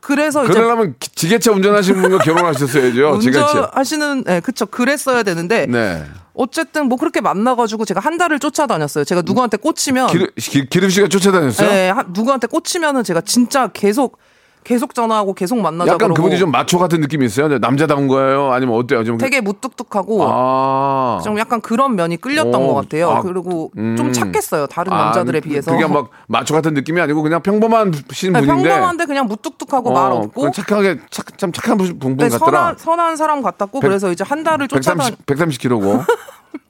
[0.00, 3.10] 그래서 이제 그러려면 기- 지게차 운전하시는 분과 결혼하셨어야죠.
[3.18, 4.66] 운전하시는 네, 그쵸.
[4.66, 6.04] 그랬어야 되는데 네.
[6.34, 9.04] 어쨌든 뭐 그렇게 만나가지고 제가 한 달을 쫓아다녔어요.
[9.04, 11.68] 제가 누구한테 꽂히면 기, 기름 씨가 쫓아다녔어요?
[11.68, 14.18] 네, 한- 누구한테 꽂히면은 제가 진짜 계속
[14.64, 17.58] 계속 전화하고 계속 만나자 약간 그분이 좀 마초 같은 느낌이 있어요.
[17.58, 18.52] 남자다운 거예요?
[18.52, 19.02] 아니면 어때요?
[19.04, 21.20] 좀 되게 무뚝뚝하고 아.
[21.24, 23.10] 좀 약간 그런 면이 끌렸던 오, 것 같아요.
[23.10, 23.96] 아, 그리고 음.
[23.96, 24.66] 좀 착했어요.
[24.66, 25.72] 다른 아, 남자들에 그- 비해서.
[25.72, 28.68] 그게 막 마초 같은 느낌이 아니고 그냥 평범한 신 네, 분인데.
[28.68, 32.50] 평범한데 그냥 무뚝뚝하고 어, 말 없고 착하게 착, 참 착한 분, 분 네, 같더라.
[32.58, 36.04] 선한, 선한 사람 같았고 백- 그래서 이제 한 달을 쫓아다 130 130kg고.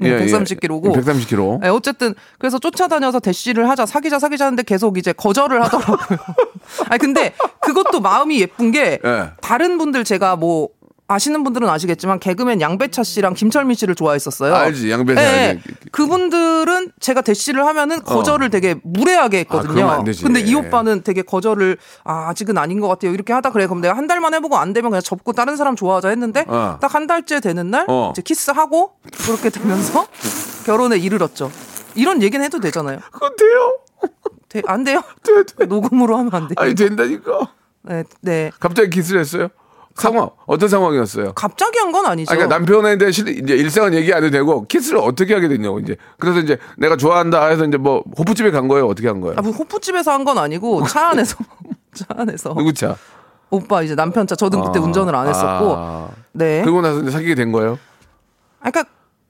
[0.01, 0.93] 예, 네, 130kg 고.
[0.93, 1.61] 130kg.
[1.61, 6.19] 네, 어쨌든 그래서 쫓아다녀서 대시를 하자 사귀자 사귀자 하는데 계속 이제 거절을 하더라고요.
[6.89, 9.31] 아니 근데 그것도 마음이 예쁜 게 예.
[9.41, 10.69] 다른 분들 제가 뭐
[11.09, 14.55] 아시는 분들은 아시겠지만 개그맨 양배차 씨랑 김철민 씨를 좋아했었어요.
[14.55, 15.61] 알지, 양배차 네.
[15.91, 20.05] 그분들은 제가 대시를 하면은 거절을 되게 무례하게 아, 했거든요.
[20.05, 20.23] 되지.
[20.25, 23.13] 근데 이 오빠는 되게 거절을 아, 아직은 아닌 것 같아요.
[23.13, 23.67] 이렇게 하다 그래.
[23.67, 26.79] 그럼 내가 한 달만 해보고 안 되면 그냥 접고 다른 사람 좋아하자 했는데 어.
[26.81, 28.11] 딱한 달째 되는 날 어.
[28.13, 28.93] 이제 키스하고
[29.27, 30.07] 그렇게 되면서
[30.65, 31.51] 결혼에 이르렀죠.
[31.95, 33.01] 이런 얘기는 해도 되잖아요.
[33.11, 33.79] 그건 돼요?
[34.49, 35.03] 돼- 안 돼요?
[35.23, 35.67] 돼, 돼.
[35.67, 36.55] 녹음으로 하면 안 돼요.
[36.57, 37.53] 아니 된다니까.
[37.83, 38.51] 네, 네.
[38.61, 39.49] 갑자기 키스를 했어요?
[39.95, 41.33] 상황 어떤 상황이었어요?
[41.35, 42.33] 갑자기 한 건 아니죠.
[42.33, 45.97] 아, 그러니까 남편한테 실, 이제 일상은 얘기 안 해도 되고 키스를 어떻게 하게 됐냐고 이제
[46.19, 49.35] 그래서 이제 내가 좋아한다 해서 이제 뭐 호프집에 간 거예요 어떻게 한 거예요?
[49.39, 51.37] 아, 뭐 호프집에서 한 건 아니고 차 안에서
[51.95, 52.97] 차 안에서 누구 차?
[53.51, 56.09] 오빠 이제 남편 차 저는 그때 아, 운전을 안 했었고 아.
[56.33, 56.63] 네.
[56.63, 57.79] 그러고 나서 이제 사귀게 된 거예요?
[58.61, 58.85] 아, 그러니까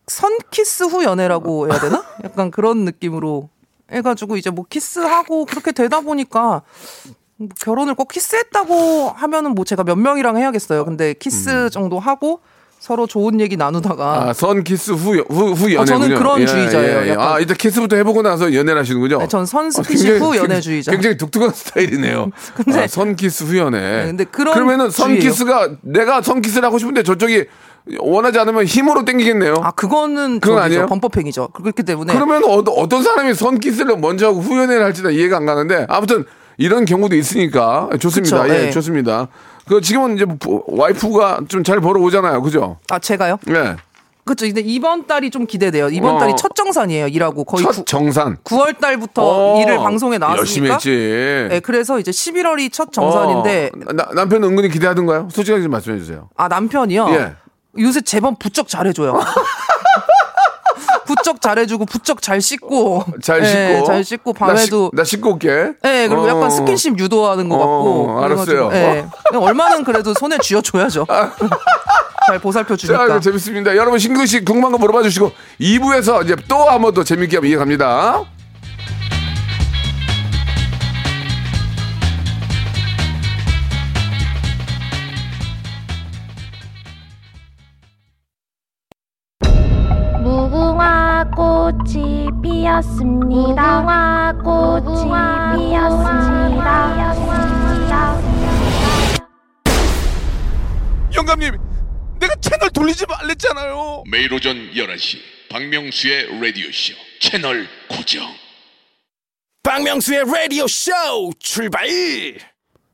[0.06, 2.04] 선키스 후 연애라고 해야 되나?
[2.22, 3.48] 약간 그런 느낌으로
[3.90, 6.62] 해가지고 이제 뭐 키스하고 그렇게 되다 보니까
[7.04, 7.12] 뭐
[7.58, 10.84] 결혼을 꼭 키스했다고 하면은 뭐 제가 몇 명이랑 해야겠어요.
[10.84, 12.40] 근데 키스 정도 하고
[12.78, 15.80] 서로 좋은 얘기 나누다가 아, 선 키스 후, 연- 후, 후 연애군요.
[15.80, 17.10] 아, 저는 그런 주의자예요.
[17.12, 17.20] 약간.
[17.34, 19.18] 아, 일단 키스부터 해보고 나서 연애를 하시는군요.
[19.18, 19.80] 네, 전선 아,
[20.18, 20.90] 후 연애주의자.
[20.90, 22.30] 굉장히 독특한 스타일이네요.
[22.56, 23.78] 근데- 아, 선 키스 후 연애.
[23.80, 25.16] 네, 근데 그런 그러면은 선.
[25.16, 27.44] 키스가 내가 선 키스를 하고 싶은데 저쪽이
[28.00, 29.54] 원하지 않으면 힘으로 땡기겠네요.
[29.62, 30.62] 아 그거는 그건.
[30.62, 30.86] 아니에요?
[30.86, 31.48] 범법행위죠.
[31.48, 35.46] 그렇기 때문에 그러면 어, 어떤 사람이 선 키스를 먼저 하고 후 연애를 할지는 이해가 안
[35.46, 36.24] 가는데 아무튼
[36.58, 38.42] 이런 경우도 있으니까 좋습니다.
[38.42, 38.70] 그쵸, 예, 예.
[38.70, 39.28] 좋습니다.
[39.66, 42.42] 그 지금은 이제 부- 와이프가 좀 잘 벌어오잖아요.
[42.42, 42.78] 그죠?
[42.90, 43.38] 아 제가요?
[43.48, 43.76] 예.
[44.24, 44.46] 그렇죠.
[44.46, 45.88] 근데 이번 달이 좀 기대돼요.
[45.88, 46.18] 이번 어.
[46.20, 47.08] 달이 첫 정산이에요.
[47.08, 48.36] 일하고 거의 첫 정산.
[48.44, 49.22] 9, 월 달부터
[49.56, 50.40] 어, 일을 방송에 나왔으니까.
[50.40, 50.90] 열심히 했지.
[51.50, 55.28] 네, 그래서 이제 11월이 첫 정산인데 어, 나, 남편 은근히 기대하던가요?
[55.32, 56.28] 솔직하게 좀 말씀해 주세요.
[56.36, 57.08] 아 남편이요.
[57.10, 57.32] 예.
[57.80, 59.18] 요새 제법 부쩍 잘해줘요.
[61.14, 63.86] 부쩍 잘해주고 부쩍 잘 씻고 잘 예, 씻고.
[63.86, 65.72] 잘 씻고 나, 씻- 밤에도 나 씻 고 올게.
[65.82, 66.28] 네, 그리고 어.
[66.28, 68.06] 약간 스킨십 유도하는 것 같고.
[68.10, 68.68] 어, 알았어요.
[68.68, 69.06] 그래가지고, 예.
[69.28, 71.06] 그냥 얼마는 그래도 손에 쥐어줘야죠.
[72.26, 73.04] 잘 보살펴 자, 주니까.
[73.04, 73.76] 이거 재밌습니다.
[73.76, 78.22] 여러분 신규 씨 궁금한 거 물어봐 주시고 2부에서 이제 또 한번 더 재밌게 한번 이어갑니다.
[92.62, 93.80] 피었습니다.
[93.80, 95.10] 무궁화 꽃이
[95.68, 97.02] 피었습니다.
[101.12, 101.56] 영감님,
[102.20, 104.04] 내가 채널 돌리지 말랬잖아요.
[104.08, 105.18] 매일 오전 11시
[105.50, 108.22] 박명수의 라디오 쇼 채널 고정
[109.64, 110.92] 박명수의 라디오 쇼
[111.40, 111.88] 출발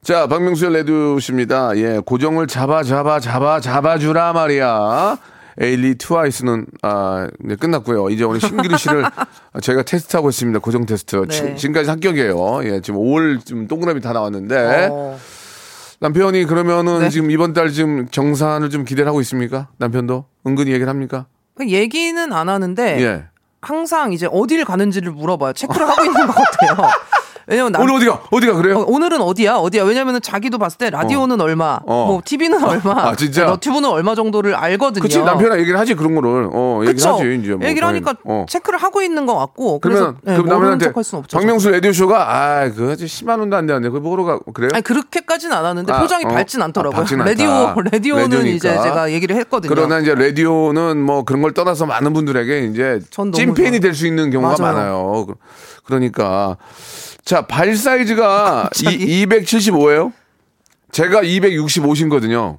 [0.02, 1.76] 자, 박명수의 레드십니다.
[1.76, 5.18] 예, 고정을 잡아, 잡아, 잡아, 잡아주라 말이야.
[5.60, 8.10] 에일리 트와이스는, 아, 네, 끝났고요.
[8.10, 9.04] 이제 오늘 신기루 씨를
[9.60, 10.60] 저희가 테스트하고 있습니다.
[10.60, 11.16] 고정 테스트.
[11.28, 11.56] 네.
[11.56, 12.60] 지, 금까지 합격이에요.
[12.64, 14.88] 예, 지금 5월 좀 동그라미 다 나왔는데.
[14.90, 15.18] 어,
[16.00, 17.08] 남편이 그러면은 네.
[17.10, 19.68] 지금 이번 달 지금 정산을 좀 기대를 하고 있습니까?
[19.78, 21.26] 남편도 은근히 얘기를 합니까?
[21.56, 23.24] 그 얘기는 안 하는데 예.
[23.60, 25.54] 항상 이제 어디를 가는지를 물어봐요.
[25.54, 26.88] 체크를 하고 있는 것 같아요.
[27.50, 28.80] 왜냐면 남, 오늘 어디가 어디가 그래요?
[28.80, 29.54] 어, 오늘은 어디야?
[29.56, 29.82] 어디야?
[29.84, 32.04] 왜냐면은 자기도 봤을 때 라디오는 얼마, 어.
[32.06, 33.46] 뭐 TV는 얼마, 아, 진짜?
[33.46, 35.00] 너튜브는 얼마 정도를 알거든요.
[35.02, 37.10] 그치 남편이랑 얘기를 하지 그런 거를 어 얘기를?
[37.10, 37.88] 하지 이제 뭐 얘기를.
[37.88, 38.44] 하니까 어.
[38.48, 41.26] 체크를 하고 있는 것 같고 그러면 그래서 네, 그 모르는 남편한테.
[41.32, 44.68] 박명수 라디오 쇼가 아 그거 10만 원도 안 되는데 그거 보러 가 그래요?
[44.74, 46.28] 아니 그렇게까지는 안 하는데 아, 표정이 어?
[46.28, 46.96] 밝진 않더라고요.
[46.96, 47.30] 아, 밝진 않다.
[47.30, 48.56] 라디오 라디오는 라디오니까.
[48.56, 49.70] 이제 제가 얘기를 했거든요.
[49.74, 53.80] 그러나 이제 라디오는 뭐 그런 걸 떠나서 많은 분들에게 이제 찐팬이.
[53.80, 54.74] 될 수 있는 경우가 맞아요.
[54.74, 55.24] 많아요.
[55.26, 55.34] 그-
[55.84, 56.56] 그러니까
[57.28, 59.26] 자 발 사이즈가 갑자기?
[59.26, 60.12] 275예요?
[60.92, 62.56] 제가 265신거든요.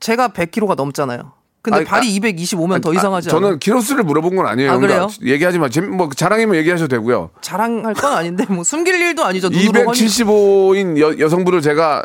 [0.00, 1.32] 제가 100kg가 넘잖아요.
[1.62, 3.58] 근데 아니, 발이 225면 더 이상하지 저는 않아요?
[3.58, 4.72] 키로수를 물어본 건 아니에요.
[4.72, 5.08] 아, 그래요?
[5.10, 5.68] 그러니까 얘기하지 마.
[5.96, 7.30] 뭐 자랑이면 얘기하셔도 되고요.
[7.40, 9.48] 자랑할 건 아닌데 뭐 숨길 일도 아니죠.
[9.48, 12.04] 눈으로 확인- 275인 여, 여성분을 제가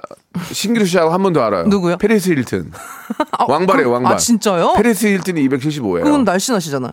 [0.53, 1.65] 신기루 씨하고 한 번 더 알아요.
[1.65, 1.97] 누구요?
[1.97, 2.71] 패리스 힐튼.
[3.37, 4.13] 아, 왕발이에요, 그- 왕발.
[4.13, 4.75] 아 진짜요?
[4.77, 6.03] 패리스 힐튼이 275예요.
[6.03, 6.89] 그건 날씬하시잖아.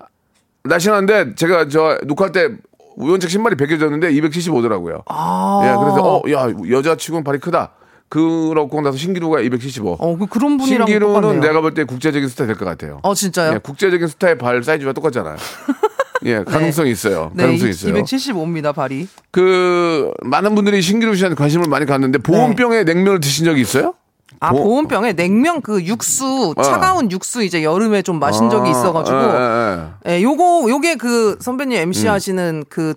[0.64, 2.48] 날씬한데 제가 저 녹화할 때
[2.96, 5.02] 우연찮게 신발이 벗겨졌는데 275더라고요.
[5.06, 5.60] 아.
[5.64, 7.72] 예, 그래서 어, 야 여자 치고는 발이 크다.
[8.08, 9.96] 그렇고 나서 신기루가 275.
[9.98, 11.40] 어, 그 그런 분이랑 신기루는 똑같네요.
[11.42, 13.00] 내가 볼 때 국제적인 스타 될 것 같아요.
[13.02, 13.54] 어 진짜요?
[13.54, 15.36] 예, 국제적인 스타의 발 사이즈와 똑같잖아요.
[16.24, 17.30] 예, 가능성이 있어요.
[17.34, 17.94] 네, 가능성이 있어요.
[17.94, 19.06] 275입니다 발이.
[19.30, 23.94] 그 많은 분들이 신기루 씨한테 관심을 많이 갖는데 보온병에 냉면을 드신 적이 있어요?
[24.40, 26.62] 아 보- 보온병에 냉면 그 육수 어.
[26.62, 30.16] 차가운 육수 이제 여름에 좀 마신 적이 아, 있어가지고 예, 예, 예.
[30.18, 31.82] 예, 요거 요게 그 선배님 음.
[31.82, 32.94] MC 하시는 그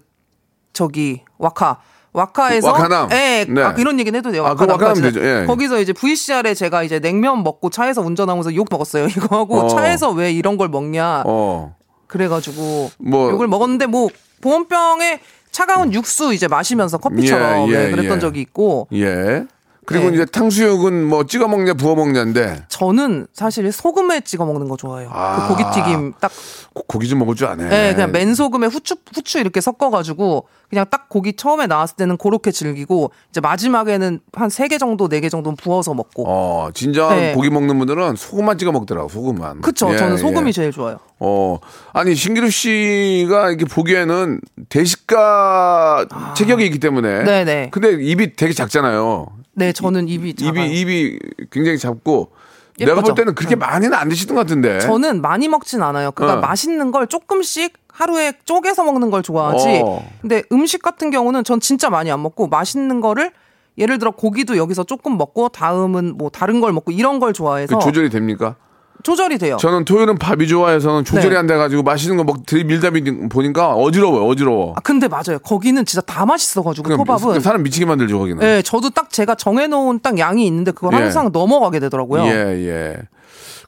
[0.73, 1.77] 저기 와카
[2.11, 3.09] 와카에서 와카남.
[3.11, 3.61] 예, 네.
[3.61, 4.43] 아, 이런 얘기는 해도 돼요.
[4.45, 4.95] 아, 와카남.
[4.95, 5.21] 되죠.
[5.23, 5.45] 예.
[5.45, 9.05] 거기서 이제 VCR에 제가 이제 냉면 먹고 차에서 운전하면서 욕 먹었어요.
[9.15, 9.67] 이거 하고 어.
[9.67, 11.23] 차에서 왜 이런 걸 먹냐.
[11.27, 11.75] 어.
[12.07, 14.09] 그래가지고 뭐- 욕을 먹었는데 뭐
[14.41, 15.19] 보온병에
[15.51, 18.19] 차가운 육수 이제 마시면서 커피처럼 예, 예, 네, 그랬던 예.
[18.19, 19.45] 적이 있고 예.
[19.89, 20.15] 그리고 네.
[20.17, 25.09] 이제 탕수육은 뭐 찍어 먹냐 부어 먹냐인데 저는 사실 소금에 찍어 먹는 거 좋아해요.
[25.11, 25.47] 아.
[25.47, 26.31] 그 고기튀김 딱
[26.73, 27.67] 고- 고기 좀 먹을 줄 아네.
[27.69, 33.11] 네, 그냥 맨소금에 후추 후추 이렇게 섞어가지고 그냥 딱 고기 처음에 나왔을 때는 그렇게 즐기고
[33.31, 36.25] 이제 마지막에는 한 세 개 정도 네 개 정도 부어서 먹고.
[36.27, 37.33] 어, 진짜 네.
[37.33, 39.61] 고기 먹는 분들은 소금만 찍어 먹더라고, 소금만.
[39.61, 39.91] 그쵸.
[39.91, 40.51] 예, 저는 소금이 예.
[40.51, 40.99] 제일 좋아요.
[41.19, 41.57] 어,
[41.93, 47.21] 아니, 신기루 씨가 이렇게 보기에는 대식가 체격이 있기 때문에.
[47.21, 47.23] 아.
[47.23, 47.69] 네네.
[47.71, 49.27] 근데 입이 되게 작잖아요.
[49.53, 50.65] 네, 저는 입이 작아요.
[50.65, 51.19] 입이, 입이
[51.51, 52.31] 굉장히 작고.
[52.79, 52.95] 예쁘죠?
[52.95, 54.79] 내가 볼 때는 그렇게 많이는 안 드시던 것 같은데.
[54.79, 56.11] 저는 많이 먹진 않아요.
[56.11, 56.41] 그러니까 어.
[56.41, 59.81] 맛있는 걸 조금씩 하루에 쪼개서 먹는 걸 좋아하지.
[59.83, 60.09] 어.
[60.21, 63.31] 근데 음식 같은 경우는 전 진짜 많이 안 먹고 맛있는 거를
[63.77, 68.09] 예를 들어 고기도 여기서 조금 먹고 다음은 뭐 다른 걸 먹고 이런 걸그 좋아해서 조절이
[68.09, 68.55] 됩니까?
[69.03, 69.57] 조절이 돼요.
[69.57, 71.37] 저는 토요일은 밥이 좋아해서는 조절이 네.
[71.37, 72.89] 안 돼가지고 맛있는 거 먹, 들이밀다
[73.29, 74.73] 보니까 어지러워요, 어지러워.
[74.75, 75.39] 아, 근데 맞아요.
[75.43, 77.39] 거기는 진짜 다 맛있어가지고 토밥은.
[77.39, 78.39] 사람 미치게 만들죠, 거기는.
[78.39, 80.97] 네, 저도 딱 제가 정해놓은 딱 양이 있는데 그걸 예.
[80.97, 82.23] 항상 넘어가게 되더라고요.
[82.25, 82.29] 예,
[82.67, 82.97] 예.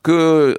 [0.01, 0.55] 그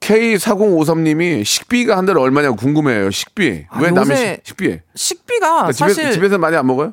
[0.00, 3.10] K4053님이 식비가 한 달에 얼마냐고 궁금해요.
[3.10, 3.66] 식비.
[3.68, 4.78] 아, 왜 남의 식, 식비?
[4.94, 6.92] 식비가 집에, 사실 집에서 많이 안 먹어요?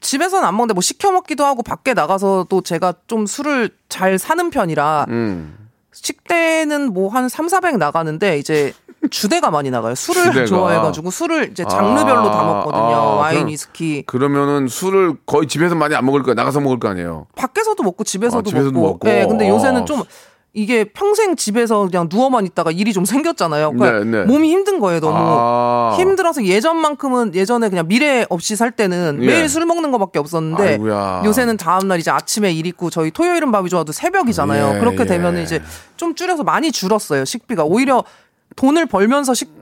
[0.00, 5.06] 집에서는 안 먹는데 뭐 시켜 먹기도 하고 밖에 나가서도 제가 좀 술을 잘 사는 편이라
[5.08, 5.59] 음.
[6.02, 8.72] 식대는 뭐 한 3, 400 나가는데 이제
[9.10, 9.94] 주대가 많이 나가요.
[9.94, 10.46] 술을 주대가.
[10.46, 12.82] 좋아해가지고 술을 이제 장르별로 아, 다 먹거든요.
[12.84, 14.02] 아, 와인, 그럼- 위스키.
[14.06, 16.34] 그러면은 술을 거의 집에서 많이 안 먹을 거야.
[16.34, 17.26] 나가서 먹을 거 아니에요.
[17.34, 18.86] 밖에서도 먹고 집에서도, 아, 집에서도 먹고.
[18.92, 19.08] 먹고.
[19.08, 19.84] 네, 근데 요새는 어.
[19.84, 20.02] 좀
[20.52, 23.72] 이게 평생 집에서 그냥 누워만 있다가 일이 좀 생겼잖아요.
[23.72, 24.24] 그러니까 네, 네.
[24.24, 25.16] 몸이 힘든 거예요, 너무.
[25.16, 25.94] 아.
[25.96, 29.26] 힘들어서 예전만큼은 예전에 그냥 미래 없이 살 때는 예.
[29.26, 31.22] 매일 술 먹는 거밖에 없었는데 아이고야.
[31.24, 34.74] 요새는 다음 날 이제 아침에 일 있고 저희 토요일은 밥이 좋아도 새벽이잖아요.
[34.74, 35.06] 예, 그렇게 예.
[35.06, 35.62] 되면 이제
[35.96, 37.62] 좀 줄여서 많이 줄었어요, 식비가.
[37.62, 38.02] 오히려
[38.56, 39.59] 돈을 벌면서 식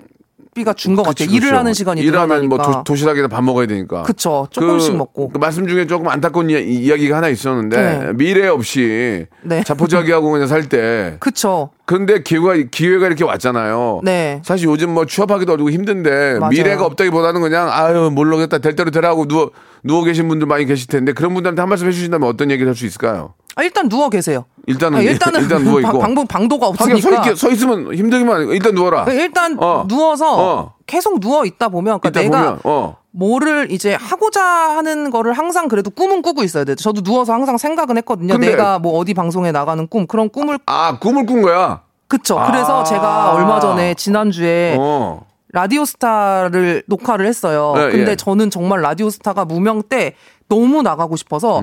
[0.59, 1.29] 비가 준 것 같아요.
[1.31, 2.59] 일을 하는 시간이 일하면 뭐.
[2.85, 4.03] 도, 시락이나 밥 먹어야 되니까.
[4.03, 4.47] 그쵸.
[4.51, 5.31] 조금씩 먹고.
[5.31, 8.12] 그 말씀 중에 조금 안타까운 이야, 이야기가 하나 있었는데 네.
[8.14, 9.62] 미래 없이 네.
[9.64, 11.71] 자포자기하고 그냥 살 때 그쵸.
[11.87, 14.03] 근데 기회가 기회가 이렇게 왔잖아요.
[14.05, 14.42] 네.
[14.44, 16.51] 사실 요즘 뭐 취업하기도 어렵고 힘든데 맞아요.
[16.51, 19.51] 미래가 없다기보다는 그냥 아유 모르겠다 될 대로 되라고 누워
[19.83, 22.85] 누워 계신 분들 많이 계실 텐데 그런 분들한테 한 말씀 해주신다면 어떤 얘기를 할 수
[22.85, 23.33] 있을까요?
[23.59, 24.44] 아, 일단 누워 계세요.
[24.68, 27.31] 일단은 아, 일단은 일단 누워 있고 방, 방, 방도가 하긴 서, 없으니까.
[27.33, 29.05] 있, 서 있 으면 힘들기만 일단 누워라.
[29.11, 29.85] 일단 어.
[29.88, 30.75] 누워서 어.
[30.87, 35.90] 계속 누워 있다 보면 그러니까 내가 보면 어 뭐를 이제 하고자 하는 거를 항상 그래도
[35.90, 36.77] 꿈은 꾸고 있어야 돼요.
[36.77, 38.37] 저도 누워서 항상 생각은 했거든요.
[38.37, 41.81] 내가 뭐 어디 방송에 나가는 꿈 그런 꿈을 아 꿈을 꾼 거야.
[42.07, 42.38] 그쵸.
[42.38, 42.47] 아.
[42.51, 45.27] 그래서 제가 얼마 전에 지난주에 어.
[45.53, 47.73] 라디오 스타를 녹화를 했어요.
[47.77, 48.17] 네, 근데 예.
[48.17, 50.15] 저는 정말 라디오 스타가 무명 때
[50.49, 51.63] 너무 나가고 싶어서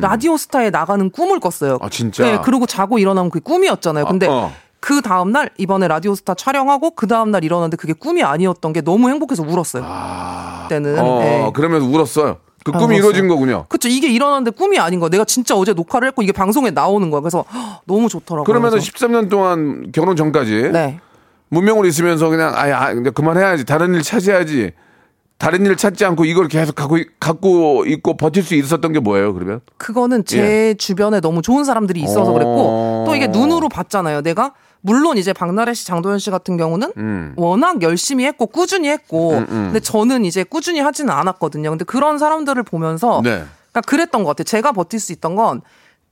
[0.00, 1.74] 라디오 스타에 나가는 꿈을 꿨어요.
[1.74, 1.78] 음.
[1.80, 2.24] 아, 진짜?
[2.24, 4.06] 네, 그리고 자고 일어나면 그게 꿈이었잖아요.
[4.06, 4.52] 근데 어.
[4.80, 8.82] 그 다음 날 이번에 라디오 스타 촬영하고 그 다음 날 일어났는데 그게 꿈이 아니었던 게
[8.82, 9.84] 너무 행복해서 울었어요.
[10.64, 10.98] 그때는.
[10.98, 11.50] 어 네.
[11.54, 12.36] 그러면서 울었어요.
[12.64, 12.98] 그 꿈이 알았어요.
[12.98, 13.64] 이루어진 거군요.
[13.68, 15.08] 그쵸 이게 일어났는데 꿈이 아닌 거야.
[15.08, 17.20] 내가 진짜 어제 녹화를 했고 이게 방송에 나오는 거야.
[17.22, 18.44] 그래서 헉, 너무 좋더라고요.
[18.44, 18.90] 그러면은 그래서.
[18.90, 20.98] 13년 동안 결혼 전까지 네.
[21.48, 24.72] 문명으로 있으면서 그냥 아야 아, 그만해야지 다른 일 찾아야지
[25.36, 29.34] 다른 일을 찾지 않고 이걸 계속 갖고 있- 갖고 있고 버틸 수 있었던 게 뭐예요
[29.34, 29.60] 그러면?
[29.76, 32.32] 그거는 제 주변에 너무 좋은 사람들이 있어서 어.
[32.32, 34.22] 그랬고 또 이게 눈으로 봤잖아요.
[34.22, 37.32] 내가 물론 이제 박나래 씨, 장도연 씨 같은 경우는 음.
[37.36, 41.70] 워낙 열심히 했고 꾸준히 했고 근데 저는 이제 꾸준히 하지는 않았거든요.
[41.70, 43.42] 근데 그런 사람들을 보면서 네.
[43.72, 44.44] 그러니까 그랬던 것 같아요.
[44.44, 45.62] 제가 버틸 수 있던 건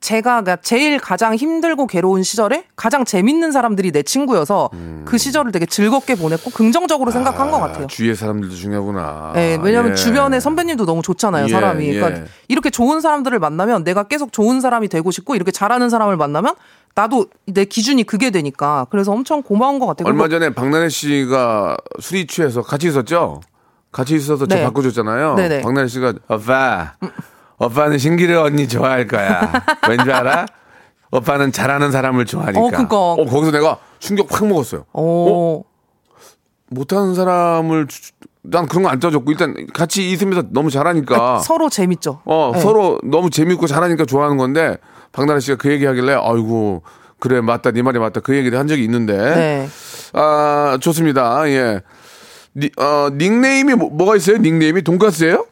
[0.02, 4.68] 제가 그러니까 제일 가장 힘들고 괴로운 시절에 가장 재밌는 사람들이 내 친구여서
[5.04, 7.82] 그 시절을 되게 즐겁게 보냈고 긍정적으로 생각한 것 같아요.
[7.82, 7.84] 음.
[7.84, 9.32] 아, 주위의 사람들도 중요하구나.
[9.34, 9.94] 네, 왜냐하면 예.
[9.94, 11.86] 주변에 선배님도 너무 좋잖아요, 예, 사람이.
[11.86, 11.94] 예.
[12.00, 16.56] 그러니까 이렇게 좋은 사람들을 만나면 내가 계속 좋은 사람이 되고 싶고 이렇게 잘하는 사람을 만나면
[16.96, 20.08] 나도 내 기준이 그게 되니까 그래서 엄청 고마운 것 같아요.
[20.08, 23.40] 얼마 전에 박나래 씨가 술이 취해서 같이 있었죠?
[23.92, 24.64] 같이 있어서 저 네.
[24.64, 25.36] 바꿔줬잖아요.
[25.36, 25.62] 네네.
[25.62, 26.94] 박나래 씨가 오빠,
[27.66, 29.52] 오빠는 신기루 언니 좋아할 거야.
[29.88, 30.46] 왠지 알아?
[31.10, 32.60] 오빠는 잘하는 사람을 좋아하니까.
[32.60, 33.12] 어, 그거.
[33.18, 34.84] 어, 거기서 내가 충격 확 먹었어요.
[34.92, 35.62] 어,
[36.68, 38.12] 못하는 사람을 주-
[38.44, 42.22] 난 그런 거안 따졌고 일단 같이 있으면서 너무 잘하니까 서로 재밌죠.
[42.24, 42.60] 어 네.
[42.60, 44.78] 서로 너무 재밌고 잘하니까 좋아하는 건데
[45.12, 46.82] 박나래 씨가 그 얘기하길래 아이고
[47.20, 49.68] 그래 맞다 네 말이 맞다 그 얘기를 한 적이 있는데 네.
[50.14, 51.82] 아 좋습니다 예
[52.56, 55.46] 니, 어, 닉네임이 뭐, 가 있어요 닉네임이 돈가스예요?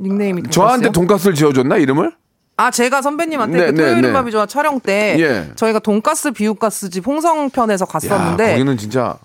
[0.00, 0.92] 닉네임이 저한테 돈가스요?
[0.92, 2.12] 돈가스를 지어줬나 이름을?
[2.56, 4.12] 아 제가 선배님한테 네, 그 네, 토요일은 네.
[4.12, 5.50] 밥이 좋아 촬영 때 예.
[5.56, 9.16] 저희가 돈가스 비우가스집 홍성편에서 야 갔었는데 거기는 진짜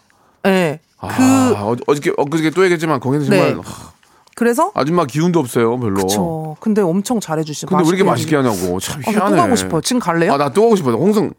[0.43, 0.79] 네.
[0.99, 3.61] 아, 그 어, 어저께 엊그저께 또 얘기했지만 거기는 정말 네.
[3.61, 3.91] 하,
[4.35, 9.01] 그래서 아줌마 기운도 없어요 별로 저 근데 엄청 잘해주시고 근데 왜 이렇게 맛있게 하냐고 참
[9.05, 9.81] 아, 희한해 또 가고 싶어요.
[9.81, 10.31] 지금 갈래요?
[10.33, 11.31] 아 나 또 가고 싶어요 홍성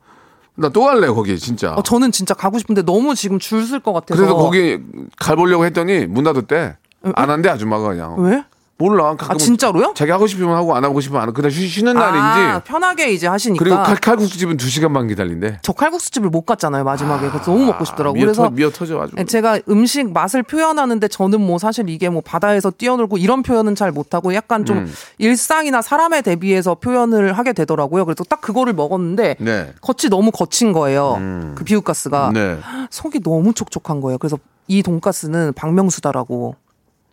[0.58, 3.92] 나 또 갈래 거기 진짜 어, 저는 진짜 가고 싶은데 너무 지금 줄 쓸 것
[3.94, 4.16] 같아서.
[4.20, 4.78] 그래서 거기
[5.18, 6.76] 가보려고 했더니 문 닫았대.
[7.14, 8.14] 안 한대 아줌마가 그냥.
[8.18, 8.42] 왜?
[8.78, 9.16] 몰라.
[9.18, 9.94] 아 진짜로요?
[9.94, 12.64] 자기 하고 싶으면 하고 안 하고 싶으면 안 하고 그냥 쉬, 는 아, 날인지.
[12.66, 13.62] 편하게 이제 하시니까.
[13.62, 15.60] 그리고 칼, 칼국수 집은 2 시간만 기다린대.
[15.62, 17.28] 저 칼국수 집을 못 갔잖아요 마지막에.
[17.30, 18.16] 그래서 너무 먹고 싶더라고.
[18.16, 19.24] 요 미어, 그래서 터, 미어 터져 아주.
[19.24, 24.34] 제가 음식 맛을 표현하는데 저는 뭐 사실 이게 뭐 바다에서 뛰어놀고 이런 표현은 잘 못하고
[24.34, 24.92] 약간 좀 음.
[25.18, 28.04] 일상이나 사람에 대비해서 표현을 하게 되더라고요.
[28.04, 29.72] 그래서 딱 그거를 먹었는데 네.
[29.80, 31.18] 겉이 너무 거친 거예요.
[31.54, 32.58] 그 비우가스가 네.
[32.90, 34.18] 속이 너무 촉촉한 거예요.
[34.18, 36.56] 그래서 이 돈가스는 박명수다라고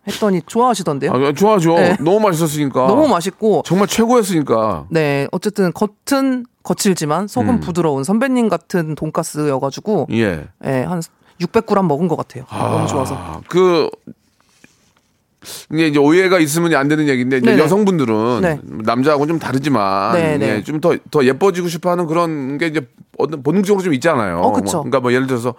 [0.06, 1.12] 했더니 좋아하시던데요.
[1.12, 1.74] 아, 좋아죠.
[1.76, 1.96] 네.
[2.00, 2.86] 너무 맛있었으니까.
[2.88, 4.86] 너무 맛있고 정말 최고였으니까.
[4.90, 10.46] 네, 어쨌든 겉은 거칠지만 속은 부드러운 선배님 같은 돈가스여가지고 예.
[10.64, 11.02] 예, 한
[11.40, 12.44] 600g 먹은 것 같아요.
[12.50, 13.14] 너무 좋아서.
[13.14, 13.90] 아, 그
[15.72, 17.62] 이게 이제 오해가 있으면 안 되는 얘기인데 이제 네네.
[17.62, 18.60] 여성분들은 네.
[18.62, 20.48] 남자하고는 좀 다르지만 네네.
[20.48, 22.86] 예, 좀더 더 예뻐지고 싶어하는 그런 게 이제
[23.18, 24.38] 어떤 본능적으로 좀 있잖아요.
[24.38, 24.78] 어, 그쵸.
[24.78, 25.54] 뭐, 그러니까 뭐 예를 들어서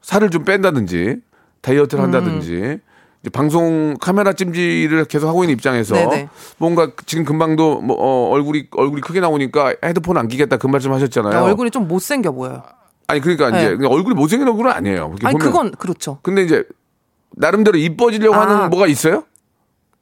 [0.00, 1.16] 살을 좀 뺀다든지
[1.60, 2.80] 다이어트를 한다든지 이제
[3.30, 6.28] 방송 카메라 찜질을 계속 하고 있는 입장에서 네네.
[6.58, 11.42] 뭔가 지금 금방도 뭐 어, 얼굴이 얼굴이 크게 나오니까 헤드폰 안 끼겠다 그 말씀 하셨잖아요.
[11.42, 12.62] 얼굴이 좀 못생겨 보여요.
[13.08, 13.74] 아니 그러니까 네.
[13.74, 15.14] 이제 얼굴이 못생긴 얼굴은 아니에요.
[15.24, 15.38] 아니.
[15.38, 16.18] 그건 그렇죠.
[16.22, 16.64] 근데 이제
[17.32, 18.40] 나름대로 이뻐지려고 아.
[18.42, 19.24] 하는 뭐가 있어요?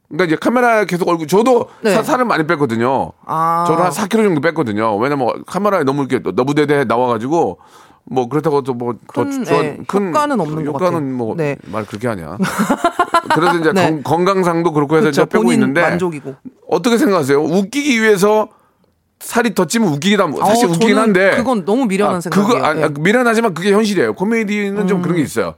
[0.07, 1.93] 그러니까 이제 카메라 계속 얼굴 저도 네.
[1.93, 3.11] 사- 살을 많이 뺐거든요.
[3.25, 3.65] 아.
[3.67, 4.95] 저도 한 4kg 정도 뺐거든요.
[4.97, 7.59] 왜냐면 카메라에 너무 이렇게 너부대대 나와가지고
[8.05, 11.13] 뭐 그렇다고 또뭐더 큰, 예, 효과는 없는 것 효과는 같아요.
[11.15, 11.57] 뭐 네.
[11.65, 12.37] 말 그렇게 하냐.
[13.33, 13.89] 그래서 이제 네.
[13.89, 15.39] 건, 건강상도 그렇고 해서 이제 그렇죠.
[15.39, 16.35] 빼고 있는데 만족이고.
[16.69, 17.41] 어떻게 생각하세요?
[17.41, 18.49] 웃기기 위해서
[19.19, 22.53] 살이 더 찌면 웃기긴 한 사실 어, 웃기긴 한데 그건 너무 미련한 아, 생각이에요.
[22.53, 22.83] 그거 아, 예.
[22.83, 24.13] 아, 미련하지만 그게 현실이에요.
[24.13, 25.55] 코미디는 좀 그런 게 있어요.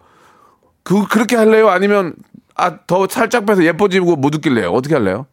[0.83, 1.69] 그 그렇게 할래요?
[1.69, 2.13] 아니면
[2.55, 4.71] 아 더 살짝 빼서 예뻐지고 못 웃길래요?
[4.71, 5.25] 어떻게 할래요?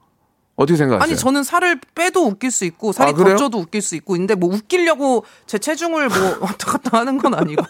[0.57, 1.03] 어떻게 생각하세요?
[1.03, 3.37] 아니 저는 살을 빼도 웃길 수 있고 살이 아, 그래요?
[3.37, 7.35] 더 쪄도 웃길 수 있고 근데 뭐 웃기려고 제 체중을 뭐 왔다 갔다 하는 건
[7.35, 7.65] 아니고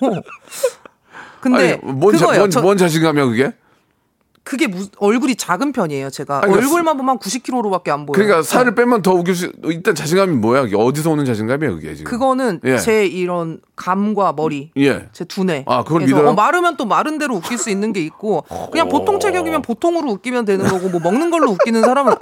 [1.40, 2.40] 근데 아니, 뭔, 자, 그거예요.
[2.40, 3.52] 뭔, 저- 뭔 자신감이야 그게?
[4.42, 6.10] 그게 무, 얼굴이 작은 편이에요.
[6.10, 8.12] 제가 아니, 그러니까 얼굴만 보면 90kg로밖에 안 보여요.
[8.12, 10.66] 그러니까 살을 빼면 더 웃길 수 일단 자신감이 뭐야?
[10.76, 12.10] 어디서 오는 자신감이야 그게 지금?
[12.10, 12.76] 그거는 예.
[12.76, 15.08] 제 이런 감과 머리, 예.
[15.12, 15.64] 제 두뇌.
[15.66, 16.28] 아, 그걸 믿어요?
[16.28, 20.44] 어, 마르면 또 마른 대로 웃길 수 있는 게 있고 그냥 보통 체격이면 보통으로 웃기면
[20.44, 22.14] 되는 거고 뭐 먹는 걸로 웃기는 사람은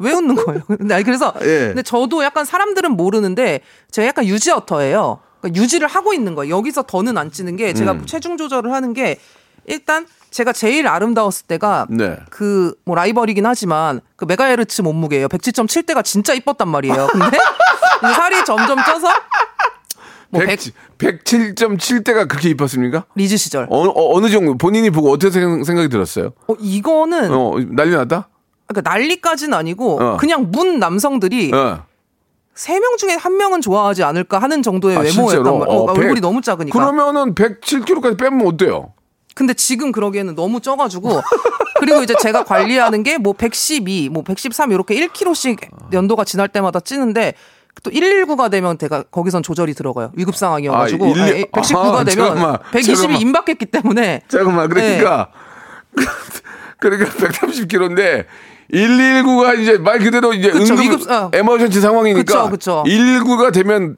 [0.00, 0.62] 왜 웃는 거예요?
[0.66, 1.68] 근데 아니, 그래서 예.
[1.68, 3.60] 근데 저도 약간 사람들은 모르는데
[3.90, 5.20] 제가 약간 유지어터예요.
[5.40, 6.56] 그러니까 유지를 하고 있는 거예요.
[6.56, 8.06] 여기서 더는 안 찌는 게 제가 음.
[8.06, 9.18] 체중 조절을 하는 게
[9.66, 12.16] 일단 제가 제일 아름다웠을 때가 네.
[12.30, 15.28] 그뭐 라이벌이긴 하지만 그 메가헤르츠 몸무게예요.
[15.28, 17.08] 107.7대가 진짜 이뻤단 말이에요.
[17.12, 17.38] 근데
[18.14, 19.08] 살이 점점 쪄서
[20.30, 20.60] 뭐 100,
[20.98, 23.04] 107.7대가 그렇게 이뻤습니까?
[23.14, 23.66] 리즈 시절.
[23.70, 26.32] 어느 어, 어느 정도 본인이 보고 어떻게 생- 생각이 들었어요?
[26.46, 28.28] 어, 이거는 어 난리 났다?
[28.72, 30.16] 그러니까 난리까지는 아니고 어.
[30.16, 31.84] 그냥 문 남성들이 어.
[32.54, 35.42] 세명 중에 한 명은 좋아하지 않을까 하는 정도의 아, 외모였단?
[35.42, 35.64] 말이에요.
[35.64, 36.78] 어, 어, 얼굴이 백- 너무 작으니까.
[36.78, 38.92] 그러면은 107kg까지 빼면 어때요?
[39.34, 41.20] 근데 지금 그러기에는 너무 쪄가지고
[41.80, 47.34] 그리고 이제 제가 관리하는 게 뭐 112, 뭐 113 이렇게 1kg씩 연도가 지날 때마다 찌는데
[47.82, 50.10] 또 119가 되면 제가 거기선 조절이 들어가요.
[50.14, 53.20] 위급 상황이어가지고 아, 119 119가 아, 되면 잠깐만, 120이 잠깐만.
[53.22, 55.28] 임박했기 때문에 잠깐만, 그러니까.
[55.96, 56.04] 네.
[56.78, 58.26] 그러니까 130kg인데
[58.72, 61.30] 119가 이제 말 그대로 이제 그쵸, 응급 위급- 어.
[61.32, 62.84] 에머전치 상황이니까 그쵸, 그쵸.
[62.86, 63.96] 119가 되면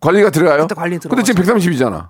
[0.00, 0.62] 관리가 들어가요.
[0.62, 2.08] 그때 관리 근데 지금 130이잖아.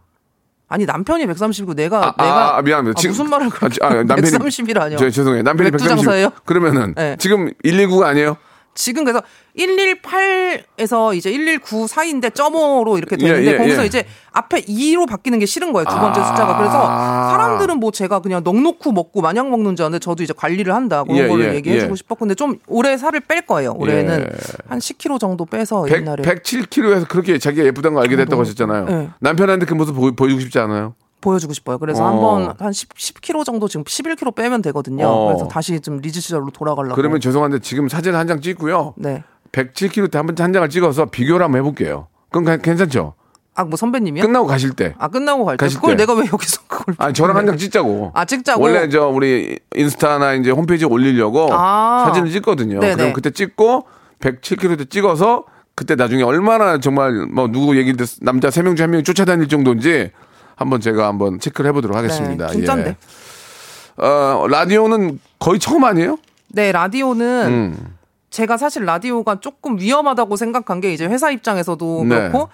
[0.71, 2.99] 아니 남편이 130이고 내가 아, 내가 아, 미안합니다.
[2.99, 4.99] 아, 지금- 무슨 말을 그렇게 아, 아, 남편이 130이라뇨.
[4.99, 5.43] 저, 죄송해요.
[5.43, 6.05] 남편이 맥주 130.
[6.05, 6.31] 장사예요?
[6.45, 7.17] 그러면은 네.
[7.19, 8.37] 지금 119가 아니에요?
[8.79, 9.21] 지금 그래서
[9.57, 13.87] 118에서 이제 119 사이인데 점오로 이렇게 되는데 예, 예, 거기서 예.
[13.87, 15.85] 이제 앞에 2로 바뀌는 게 싫은 거예요.
[15.85, 16.25] 두 번째 아.
[16.25, 16.57] 숫자가.
[16.59, 16.87] 그래서
[17.31, 21.03] 사람들은 뭐 제가 그냥 넉넉히 먹고 마냥 먹는 줄 아는데 저도 이제 관리를 한다.
[21.03, 21.97] 그런 예, 거를 예, 얘기해 주고 예.
[21.97, 23.75] 싶었고 근데 좀 올해 살을 뺄 거예요.
[23.77, 24.39] 올해는 예.
[24.69, 28.85] 한 10kg 정도 빼서 100, 옛날에 107kg에서 그렇게 자기가 예쁘다는 거 알게 됐다고 너무 하셨잖아요.
[28.85, 29.09] 네.
[29.19, 30.95] 남편한테 그 모습 보여주고 싶지 않아요?
[31.21, 31.79] 보여주고 싶어요.
[31.79, 32.07] 그래서 어.
[32.09, 35.07] 한번 한 10, 10kg 정도 지금 11kg 빼면 되거든요.
[35.07, 35.27] 어.
[35.29, 36.95] 그래서 다시 좀 리즈 시절로 돌아가려고.
[36.95, 38.95] 그러면 죄송한데 지금 사진 한 장 찍고요.
[38.97, 39.25] 네.
[39.53, 42.09] 107kg 때 한 번 한 장을 찍어서 비교를 한번 해볼게요.
[42.31, 43.15] 가- 괜찮죠?
[43.55, 44.23] 아 뭐 선배님이요?
[44.23, 44.95] 끝나고 가실 때.
[44.99, 45.65] 아 끝나고 갈 때.
[45.67, 46.03] 가실 그걸 때.
[46.05, 46.95] 내가 왜 여기서 그걸?
[46.99, 48.13] 아니 저랑 한 장 찍자고.
[48.15, 48.63] 아, 찍자고?
[48.63, 52.05] 원래 저 우리 인스타나 이제 홈페이지에 올리려고 아.
[52.07, 52.79] 사진을 찍거든요.
[52.79, 52.95] 네네.
[52.97, 53.87] 그럼 그때 찍고
[54.21, 59.49] 107kg 때 찍어서 그때 나중에 얼마나 정말 뭐 누구 얘기를 듣 남자 세명중한 명이 쫓아다닐
[59.49, 60.11] 정도인지
[60.59, 62.49] 한번 제가 한번 체크를 해보도록 하겠습니다.
[62.49, 62.89] 네, 진짠데.
[62.91, 64.03] 예.
[64.05, 66.19] 어, 라디오는 거의 처음 아니에요?
[66.49, 67.97] 네 라디오는 음.
[68.31, 72.17] 제가 사실 라디오가 조금 위험하다고 생각한 게 이제 회사 입장에서도 네.
[72.17, 72.49] 그렇고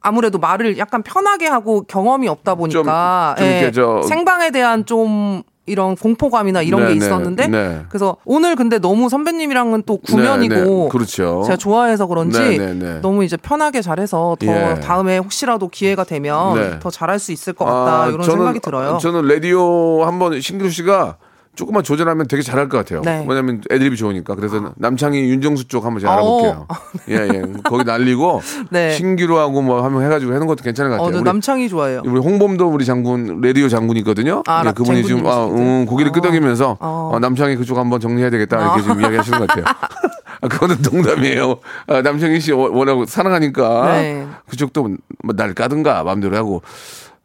[0.00, 5.42] 아무래도 말을 약간 편하게 하고 경험이 없다 보니까 좀 예, 이렇게 저- 생방에 대한 좀
[5.66, 7.82] 이런 공포감이나 이런 네, 게 네, 있었는데 네.
[7.88, 10.88] 그래서 오늘 근데 너무 선배님이랑은 또 구면이고 네, 네.
[10.90, 11.42] 그렇죠.
[11.44, 13.00] 제가 좋아해서 그런지 네, 네, 네.
[13.00, 14.80] 너무 이제 편하게 잘해서 더 예.
[14.80, 16.78] 다음에 혹시라도 기회가 되면 네.
[16.80, 18.98] 더 잘할 수 있을 것 같다 아, 이런 생각이 들어요.
[18.98, 21.16] 저는 라디오 한번 신규 씨가
[21.54, 23.02] 조금만 조절하면 되게 잘할 것 같아요.
[23.02, 23.26] 네.
[23.28, 24.34] 왜냐면 애드립이 좋으니까.
[24.34, 26.16] 그래서 남창희 윤정수 쪽 한번 제가 어.
[26.16, 26.66] 알아볼게요.
[27.10, 27.42] 예, 예.
[27.62, 28.92] 거기 날리고 네.
[28.92, 31.12] 신기루 하고 뭐 한번 해가지고 하는 것도 괜찮을 것 어, 같아요.
[31.12, 32.02] 저 우리, 남창이 좋아해요.
[32.06, 34.44] 우리 홍범도 우리 장군 라디오 장군이거든요.
[34.46, 35.44] 아, 예, 라- 그분이 지금 아?
[35.46, 36.12] 음, 고기를 어.
[36.12, 37.10] 끄덕이면서 어.
[37.14, 39.64] 어, 남창희 그쪽 한번 정리해야 되겠다 이렇게 지금 이야기하시는 것 같아요.
[40.40, 41.58] 아, 그거는 농담이에요.
[41.86, 44.26] 아, 남창희 씨 워- 워낙 사랑하니까 네.
[44.48, 44.82] 그쪽도
[45.22, 46.62] 뭐 날 까든가 마음대로 하고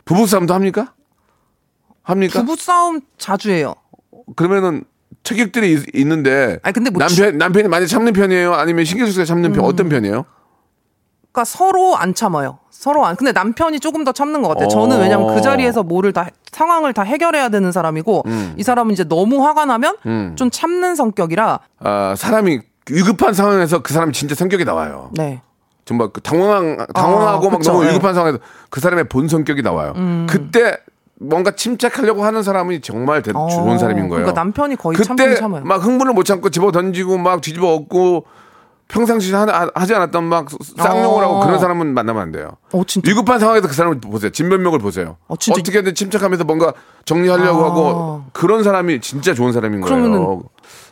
[0.05, 0.93] 부부싸움도 합니까?
[2.03, 2.39] 합니까?
[2.41, 3.73] 부부 싸움 자주 해요.
[4.35, 4.83] 그러면은
[5.23, 8.53] 특격들이 있- 있는데 아니, 근데 뭐 남편 남편이 많이 참는 편이에요?
[8.53, 9.53] 아니면 신경 쓰가 참는 음.
[9.53, 10.25] 편 어떤 편이에요?
[11.31, 12.59] 그러니까 서로 안 참아요.
[12.71, 13.15] 서로 안.
[13.15, 14.67] 근데 남편이 조금 더 참는 것 같아요.
[14.69, 14.99] 저는 어.
[14.99, 18.23] 왜냐면 그 자리에서 뭐를 다 상황을 다 해결해야 되는 사람이고
[18.57, 20.33] 이 사람은 이제 너무 화가 나면 음.
[20.35, 22.59] 좀 참는 성격이라 아, 사람이
[22.89, 25.11] 위급한 상황에서 그 사람이 진짜 성격이 나와요.
[25.13, 25.41] 네.
[25.85, 27.89] 정말 그 당황 당황하고 아, 막 그쵸, 너무 네.
[27.89, 27.93] 음.
[27.95, 29.93] 위급한 상황에서 그 사람의 본 성격이 나와요.
[30.27, 30.77] 그때
[31.19, 34.23] 뭔가 침착하려고 하는 사람이 정말 대- 어, 좋은 사람인 거예요.
[34.25, 35.63] 그러니까 남편이 거의 그때 참아요.
[35.63, 38.25] 막 흥분을 못 참고 집어 던지고 막 뒤집어 엎고
[38.89, 41.45] 평상시 하, 하지 않았던 막 쌍욕을 하고 어.
[41.45, 42.51] 그런 사람은 만나면 안 돼요.
[42.71, 43.09] 어, 진짜?
[43.09, 44.29] 위급한 상황에서 그 사람을 보세요.
[44.29, 45.17] 진변명을 보세요.
[45.27, 45.59] 어, 진짜?
[45.59, 46.71] 어떻게든 침착하면서 뭔가
[47.03, 47.65] 정리하려고 아.
[47.65, 49.95] 하고 그런 사람이 진짜 좋은 사람인 거예요.
[50.03, 50.43] 그러면은-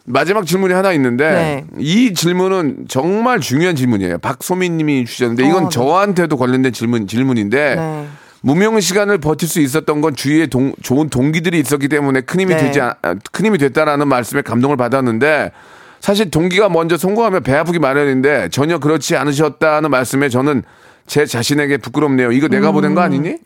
[0.07, 1.65] 마지막 질문이 하나 있는데 네.
[1.79, 4.17] 이 질문은 정말 중요한 질문이에요.
[4.19, 5.69] 박소민 님이 주셨는데 이건 어, 네.
[5.69, 8.07] 저한테도 관련된 질문, 질문인데 네.
[8.45, 12.61] 무명 시간을 버틸 수 있었던 건 주위에 동- 좋은 동기들이 있었기 때문에 큰 힘이 네.
[12.61, 15.51] 되지 않- 아, 큰 힘이 됐다라는 말씀에 감동을 받았는데
[15.99, 20.61] 사실 동기가 먼저 성공하면 배 아프기 마련인데 전혀 그렇지 않으셨다는 말씀에 저는
[21.07, 22.31] 제 자신에게 부끄럽네요.
[22.33, 23.37] 이거 내가 보낸 거 아니니?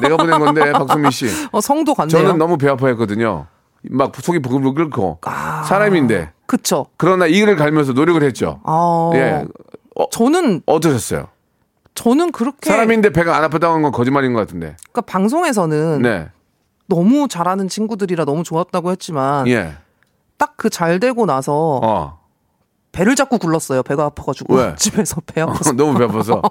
[0.00, 1.26] 내가 보낸 건데 박소민 씨.
[1.52, 2.10] 어, 성도 같네요.
[2.22, 3.46] 저는 너무 배 아파했거든요.
[3.90, 5.62] 막 속이 부글부글 끓고 아.
[5.68, 6.86] 사람인데 그쵸.
[6.96, 8.60] 그러나 이를 갈면서 노력을 했죠.
[8.64, 9.10] 아.
[9.14, 9.44] 예.
[9.94, 11.26] 어, 저는 어떠셨어요?
[11.94, 14.76] 저는 그렇게 사람인데 배가 안 아프다는 건 거짓말인 것 같은데.
[14.92, 16.28] 그러니까 방송에서는 네.
[16.86, 19.74] 너무 잘하는 친구들이라 너무 좋았다고 했지만 예.
[20.38, 22.18] 딱 그 잘 되고 나서 어.
[22.98, 23.84] 배를 자꾸 굴렀어요.
[23.84, 24.74] 배가 아파가지고 왜?
[24.76, 25.72] 집에서 배 아파서.
[25.72, 26.42] 너무 배 아파서.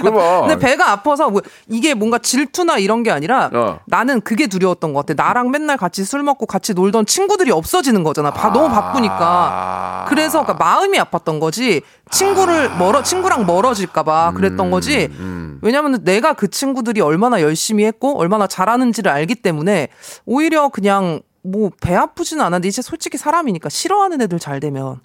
[0.00, 0.14] 그럼
[0.46, 3.80] 근데 배가 아파서 뭐 이게 뭔가 질투나 이런 게 아니라 어.
[3.86, 5.20] 나는 그게 두려웠던 것 같아.
[5.20, 8.30] 나랑 맨날 같이 술 먹고 같이 놀던 친구들이 없어지는 거잖아.
[8.30, 10.06] 바, 너무 바쁘니까.
[10.08, 11.82] 그래서 그러니까 마음이 아팠던 거지.
[12.12, 15.10] 친구를 멀어 친구랑 멀어질까봐 그랬던 거지.
[15.60, 19.88] 왜냐면 내가 그 친구들이 얼마나 열심히 했고 얼마나 잘하는지를 알기 때문에
[20.24, 25.00] 오히려 그냥 뭐 배 아프지는 않았는데 이제 솔직히 사람이니까 싫어하는 애들 잘 되면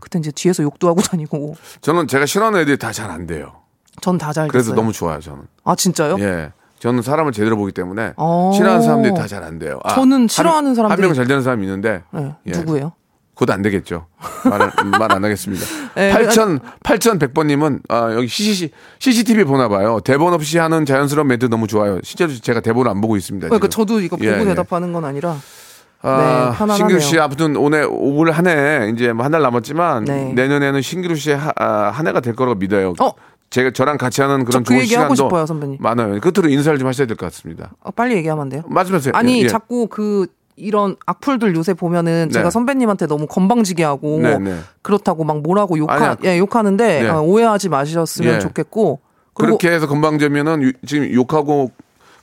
[0.00, 3.52] 그때 이제 뒤에서 욕도 하고 다니고 저는 제가 싫어하는 애들이 다 잘 안 돼요.
[4.00, 4.76] 전 다 잘 그래서 됐어요.
[4.76, 5.42] 너무 좋아요, 저는.
[5.64, 6.16] 아 진짜요?
[6.20, 6.52] 예.
[6.78, 8.52] 저는 사람을 제대로 보기 때문에 어.
[8.54, 9.78] 싫어하는 사람들이 다 잘 안 돼요.
[9.84, 12.50] 아, 저는 싫어하는 사람들이- 한명 잘 되는 사람이 있는데 네, 예.
[12.52, 12.92] 누구예요?
[13.34, 14.06] 곧안 되겠죠.
[14.44, 15.64] 말 안 하겠습니다.
[15.94, 20.00] 네, 8천, 8,100번님은, 아, 여기 CCC, CCTV 보나 봐요.
[20.04, 22.00] 대본 없이 하는 자연스러운 멘트 너무 좋아요.
[22.02, 23.48] 실제로 제가 대본을 안 보고 있습니다.
[23.48, 23.86] 그러니까 지금.
[23.86, 24.44] 저도 이거 보고 예, 예.
[24.44, 25.36] 대답하는 건 아니라
[26.02, 26.74] 아, 네.
[26.76, 30.32] 신기루 씨 아무튼 오늘 올 한 해 이제 뭐 한 달 남았지만 네.
[30.34, 32.94] 내년에는 신기루 씨의 하, 아, 한 해가 될 거라고 믿어요.
[33.00, 33.10] 어?
[33.50, 35.78] 제가 저랑 같이 하는 그런 저그 좋은 시간도 싶어요, 선배님.
[35.80, 36.20] 많아요.
[36.20, 37.72] 끝으로 인사를 좀 하셔야 될 것 같습니다.
[37.82, 38.62] 어, 빨리 얘기하면 안 돼요?
[38.68, 39.12] 말씀하세요.
[39.16, 39.48] 아니 예, 예.
[39.48, 40.26] 자꾸 그
[40.56, 42.32] 이런 악플들 요새 보면은 네.
[42.32, 44.56] 제가 선배님한테 너무 건방지게 하고 네, 네.
[44.82, 46.16] 그렇다고 막 뭐라고 욕하.
[46.24, 47.08] 예, 욕하는데 네.
[47.08, 48.38] 어, 오해하지 마셨으면 예.
[48.38, 49.00] 좋겠고
[49.34, 51.72] 그렇게 해서 건방지면은 유- 지금 욕하고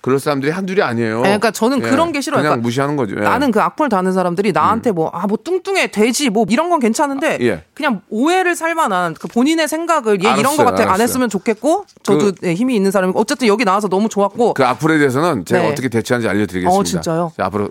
[0.08, 1.16] 그럴 사람들이 한둘이 아니에요.
[1.16, 1.90] 아니, 그러니까 저는 예.
[1.90, 2.38] 그런 게 싫어요.
[2.40, 3.16] 그냥 그러니까 무시하는 거죠.
[3.18, 3.20] 예.
[3.20, 7.66] 나는 그 악플 다는 사람들이 나한테 뭐아뭐 뚱뚱해 돼지 뭐 이런 건 괜찮은데 예.
[7.74, 11.04] 그냥 오해를 살 만한 그 본인의 생각을 얘 이런 알았어요, 거 같아 안 알았어요.
[11.04, 14.98] 했으면 좋겠고 저도 그- 예, 힘이 있는 사람이 어쨌든 여기 나와서 너무 좋았고 그 악플에
[14.98, 15.72] 대해서는 제가 네.
[15.74, 16.74] 어떻게 대처하는지 알려드리겠습니다.
[16.80, 17.34] 어, 진짜요?
[17.36, 17.70] 자, 앞으로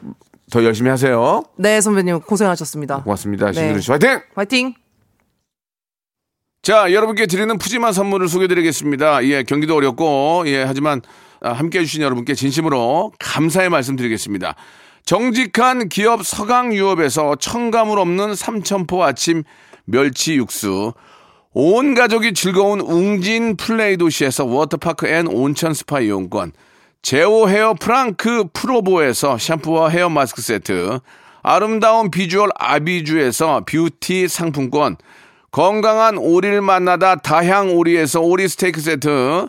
[0.53, 1.43] 더 열심히 하세요.
[1.57, 3.03] 네 선배님 고생하셨습니다.
[3.05, 3.47] 고맙습니다.
[3.47, 3.53] 네.
[3.55, 4.20] 신기루 씨 화이팅!
[4.34, 4.74] 화이팅.
[6.62, 9.24] 자, 여러분께 드리는 푸짐한 선물을 소개드리겠습니다.
[9.24, 14.55] 예, 경기도 어렵고, 예, 하지만 아, 함께 해주신 여러분께 진심으로 감사의 말씀 드리겠습니다.
[15.05, 19.45] 정직한 기업 서강유업에서 첨가물 없는 삼천포 아침
[19.84, 20.93] 멸치 육수,
[21.53, 26.53] 온 가족이 즐거운 웅진 플레이 도시에서 워터파크 and 온천 스파 이용권,
[27.03, 30.99] 제오 헤어 프랑크 프로보에서 샴푸와 헤어 마스크 세트,
[31.43, 34.97] 아름다운 비주얼 아비주에서 뷰티 상품권,
[35.53, 39.49] 건강한 오리를 만나다 다향 오리에서 오리 스테이크 세트,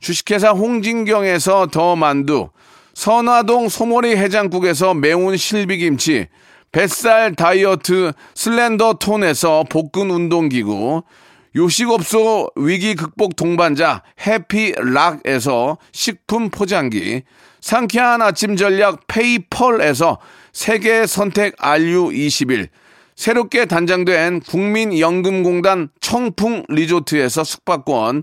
[0.00, 2.48] 주식회사 홍진경에서 더 만두,
[2.94, 6.26] 선화동 소머리 해장국에서 매운 실비김치,
[6.72, 11.02] 뱃살 다이어트 슬렌더 톤에서 복근 운동기구,
[11.56, 17.22] 요식업소 위기 극복 동반자 해피락에서 식품 포장기,
[17.60, 20.18] 상쾌한 아침 전략 페이펄에서
[20.52, 22.68] 세계 선택 RU21,
[23.16, 28.22] 새롭게 단장된 국민연금공단 청풍 리조트에서 숙박권,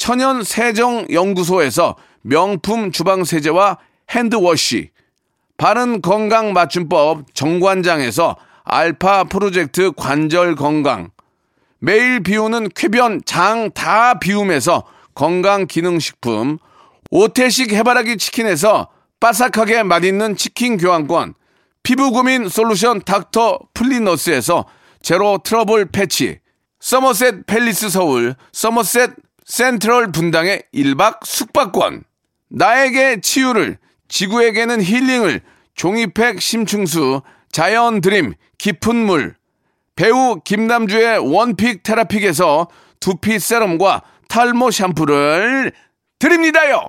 [0.00, 3.76] 천연 세정 연구소에서 명품 주방 세제와
[4.08, 4.88] 핸드워시,
[5.58, 8.34] 바른 건강 맞춤법 정관장에서
[8.64, 11.10] 알파 프로젝트 관절 건강,
[11.80, 14.84] 매일 비우는 쾌변 장 다 비움에서
[15.14, 16.56] 건강 기능 식품,
[17.10, 18.88] 오태식 해바라기 치킨에서
[19.20, 21.34] 바삭하게 맛있는 치킨 교환권,
[21.82, 24.64] 피부 고민 솔루션 닥터 플리너스에서
[25.02, 26.38] 제로 트러블 패치,
[26.80, 29.10] 서머셋 팰리스 서울, 서머셋
[29.50, 32.04] 센트럴 분당의 1박 숙박권,
[32.50, 35.40] 나에게 치유를, 지구에게는 힐링을,
[35.74, 39.34] 종이팩 심층수, 자연 드림, 깊은 물,
[39.96, 42.68] 배우 김남주의 원픽 테라픽에서
[43.00, 45.72] 두피 세럼과 탈모 샴푸를
[46.20, 46.88] 드립니다요.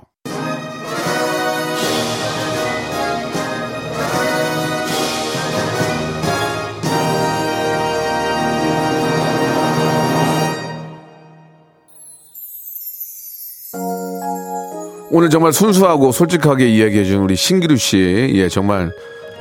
[15.13, 18.91] 오늘 정말 순수하고 솔직하게 이야기해준 우리 신기루 씨, 예, 정말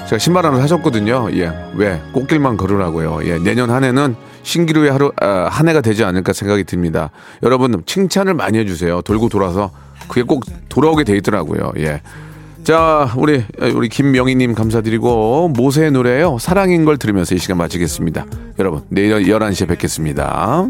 [0.07, 1.29] 제가 신발 하나 사줬거든요.
[1.35, 3.21] 예, 왜 꽃길만 걸으라고요.
[3.25, 7.11] 예, 내년 한 해는 신기루의 하루 아, 한 해가 되지 않을까 생각이 듭니다.
[7.45, 9.03] 여러분 칭찬을 많이 해주세요.
[9.03, 9.71] 돌고 돌아서
[10.09, 11.73] 그게 꼭 돌아오게 돼 있더라고요.
[11.79, 12.03] 예.
[12.65, 18.27] 자, 우리 우리 김명희님 감사드리고 모세의 노래요 사랑인 걸 들으면서 이 시간 마치겠습니다.
[18.59, 20.67] 여러분 내일 11시에 뵙겠습니다.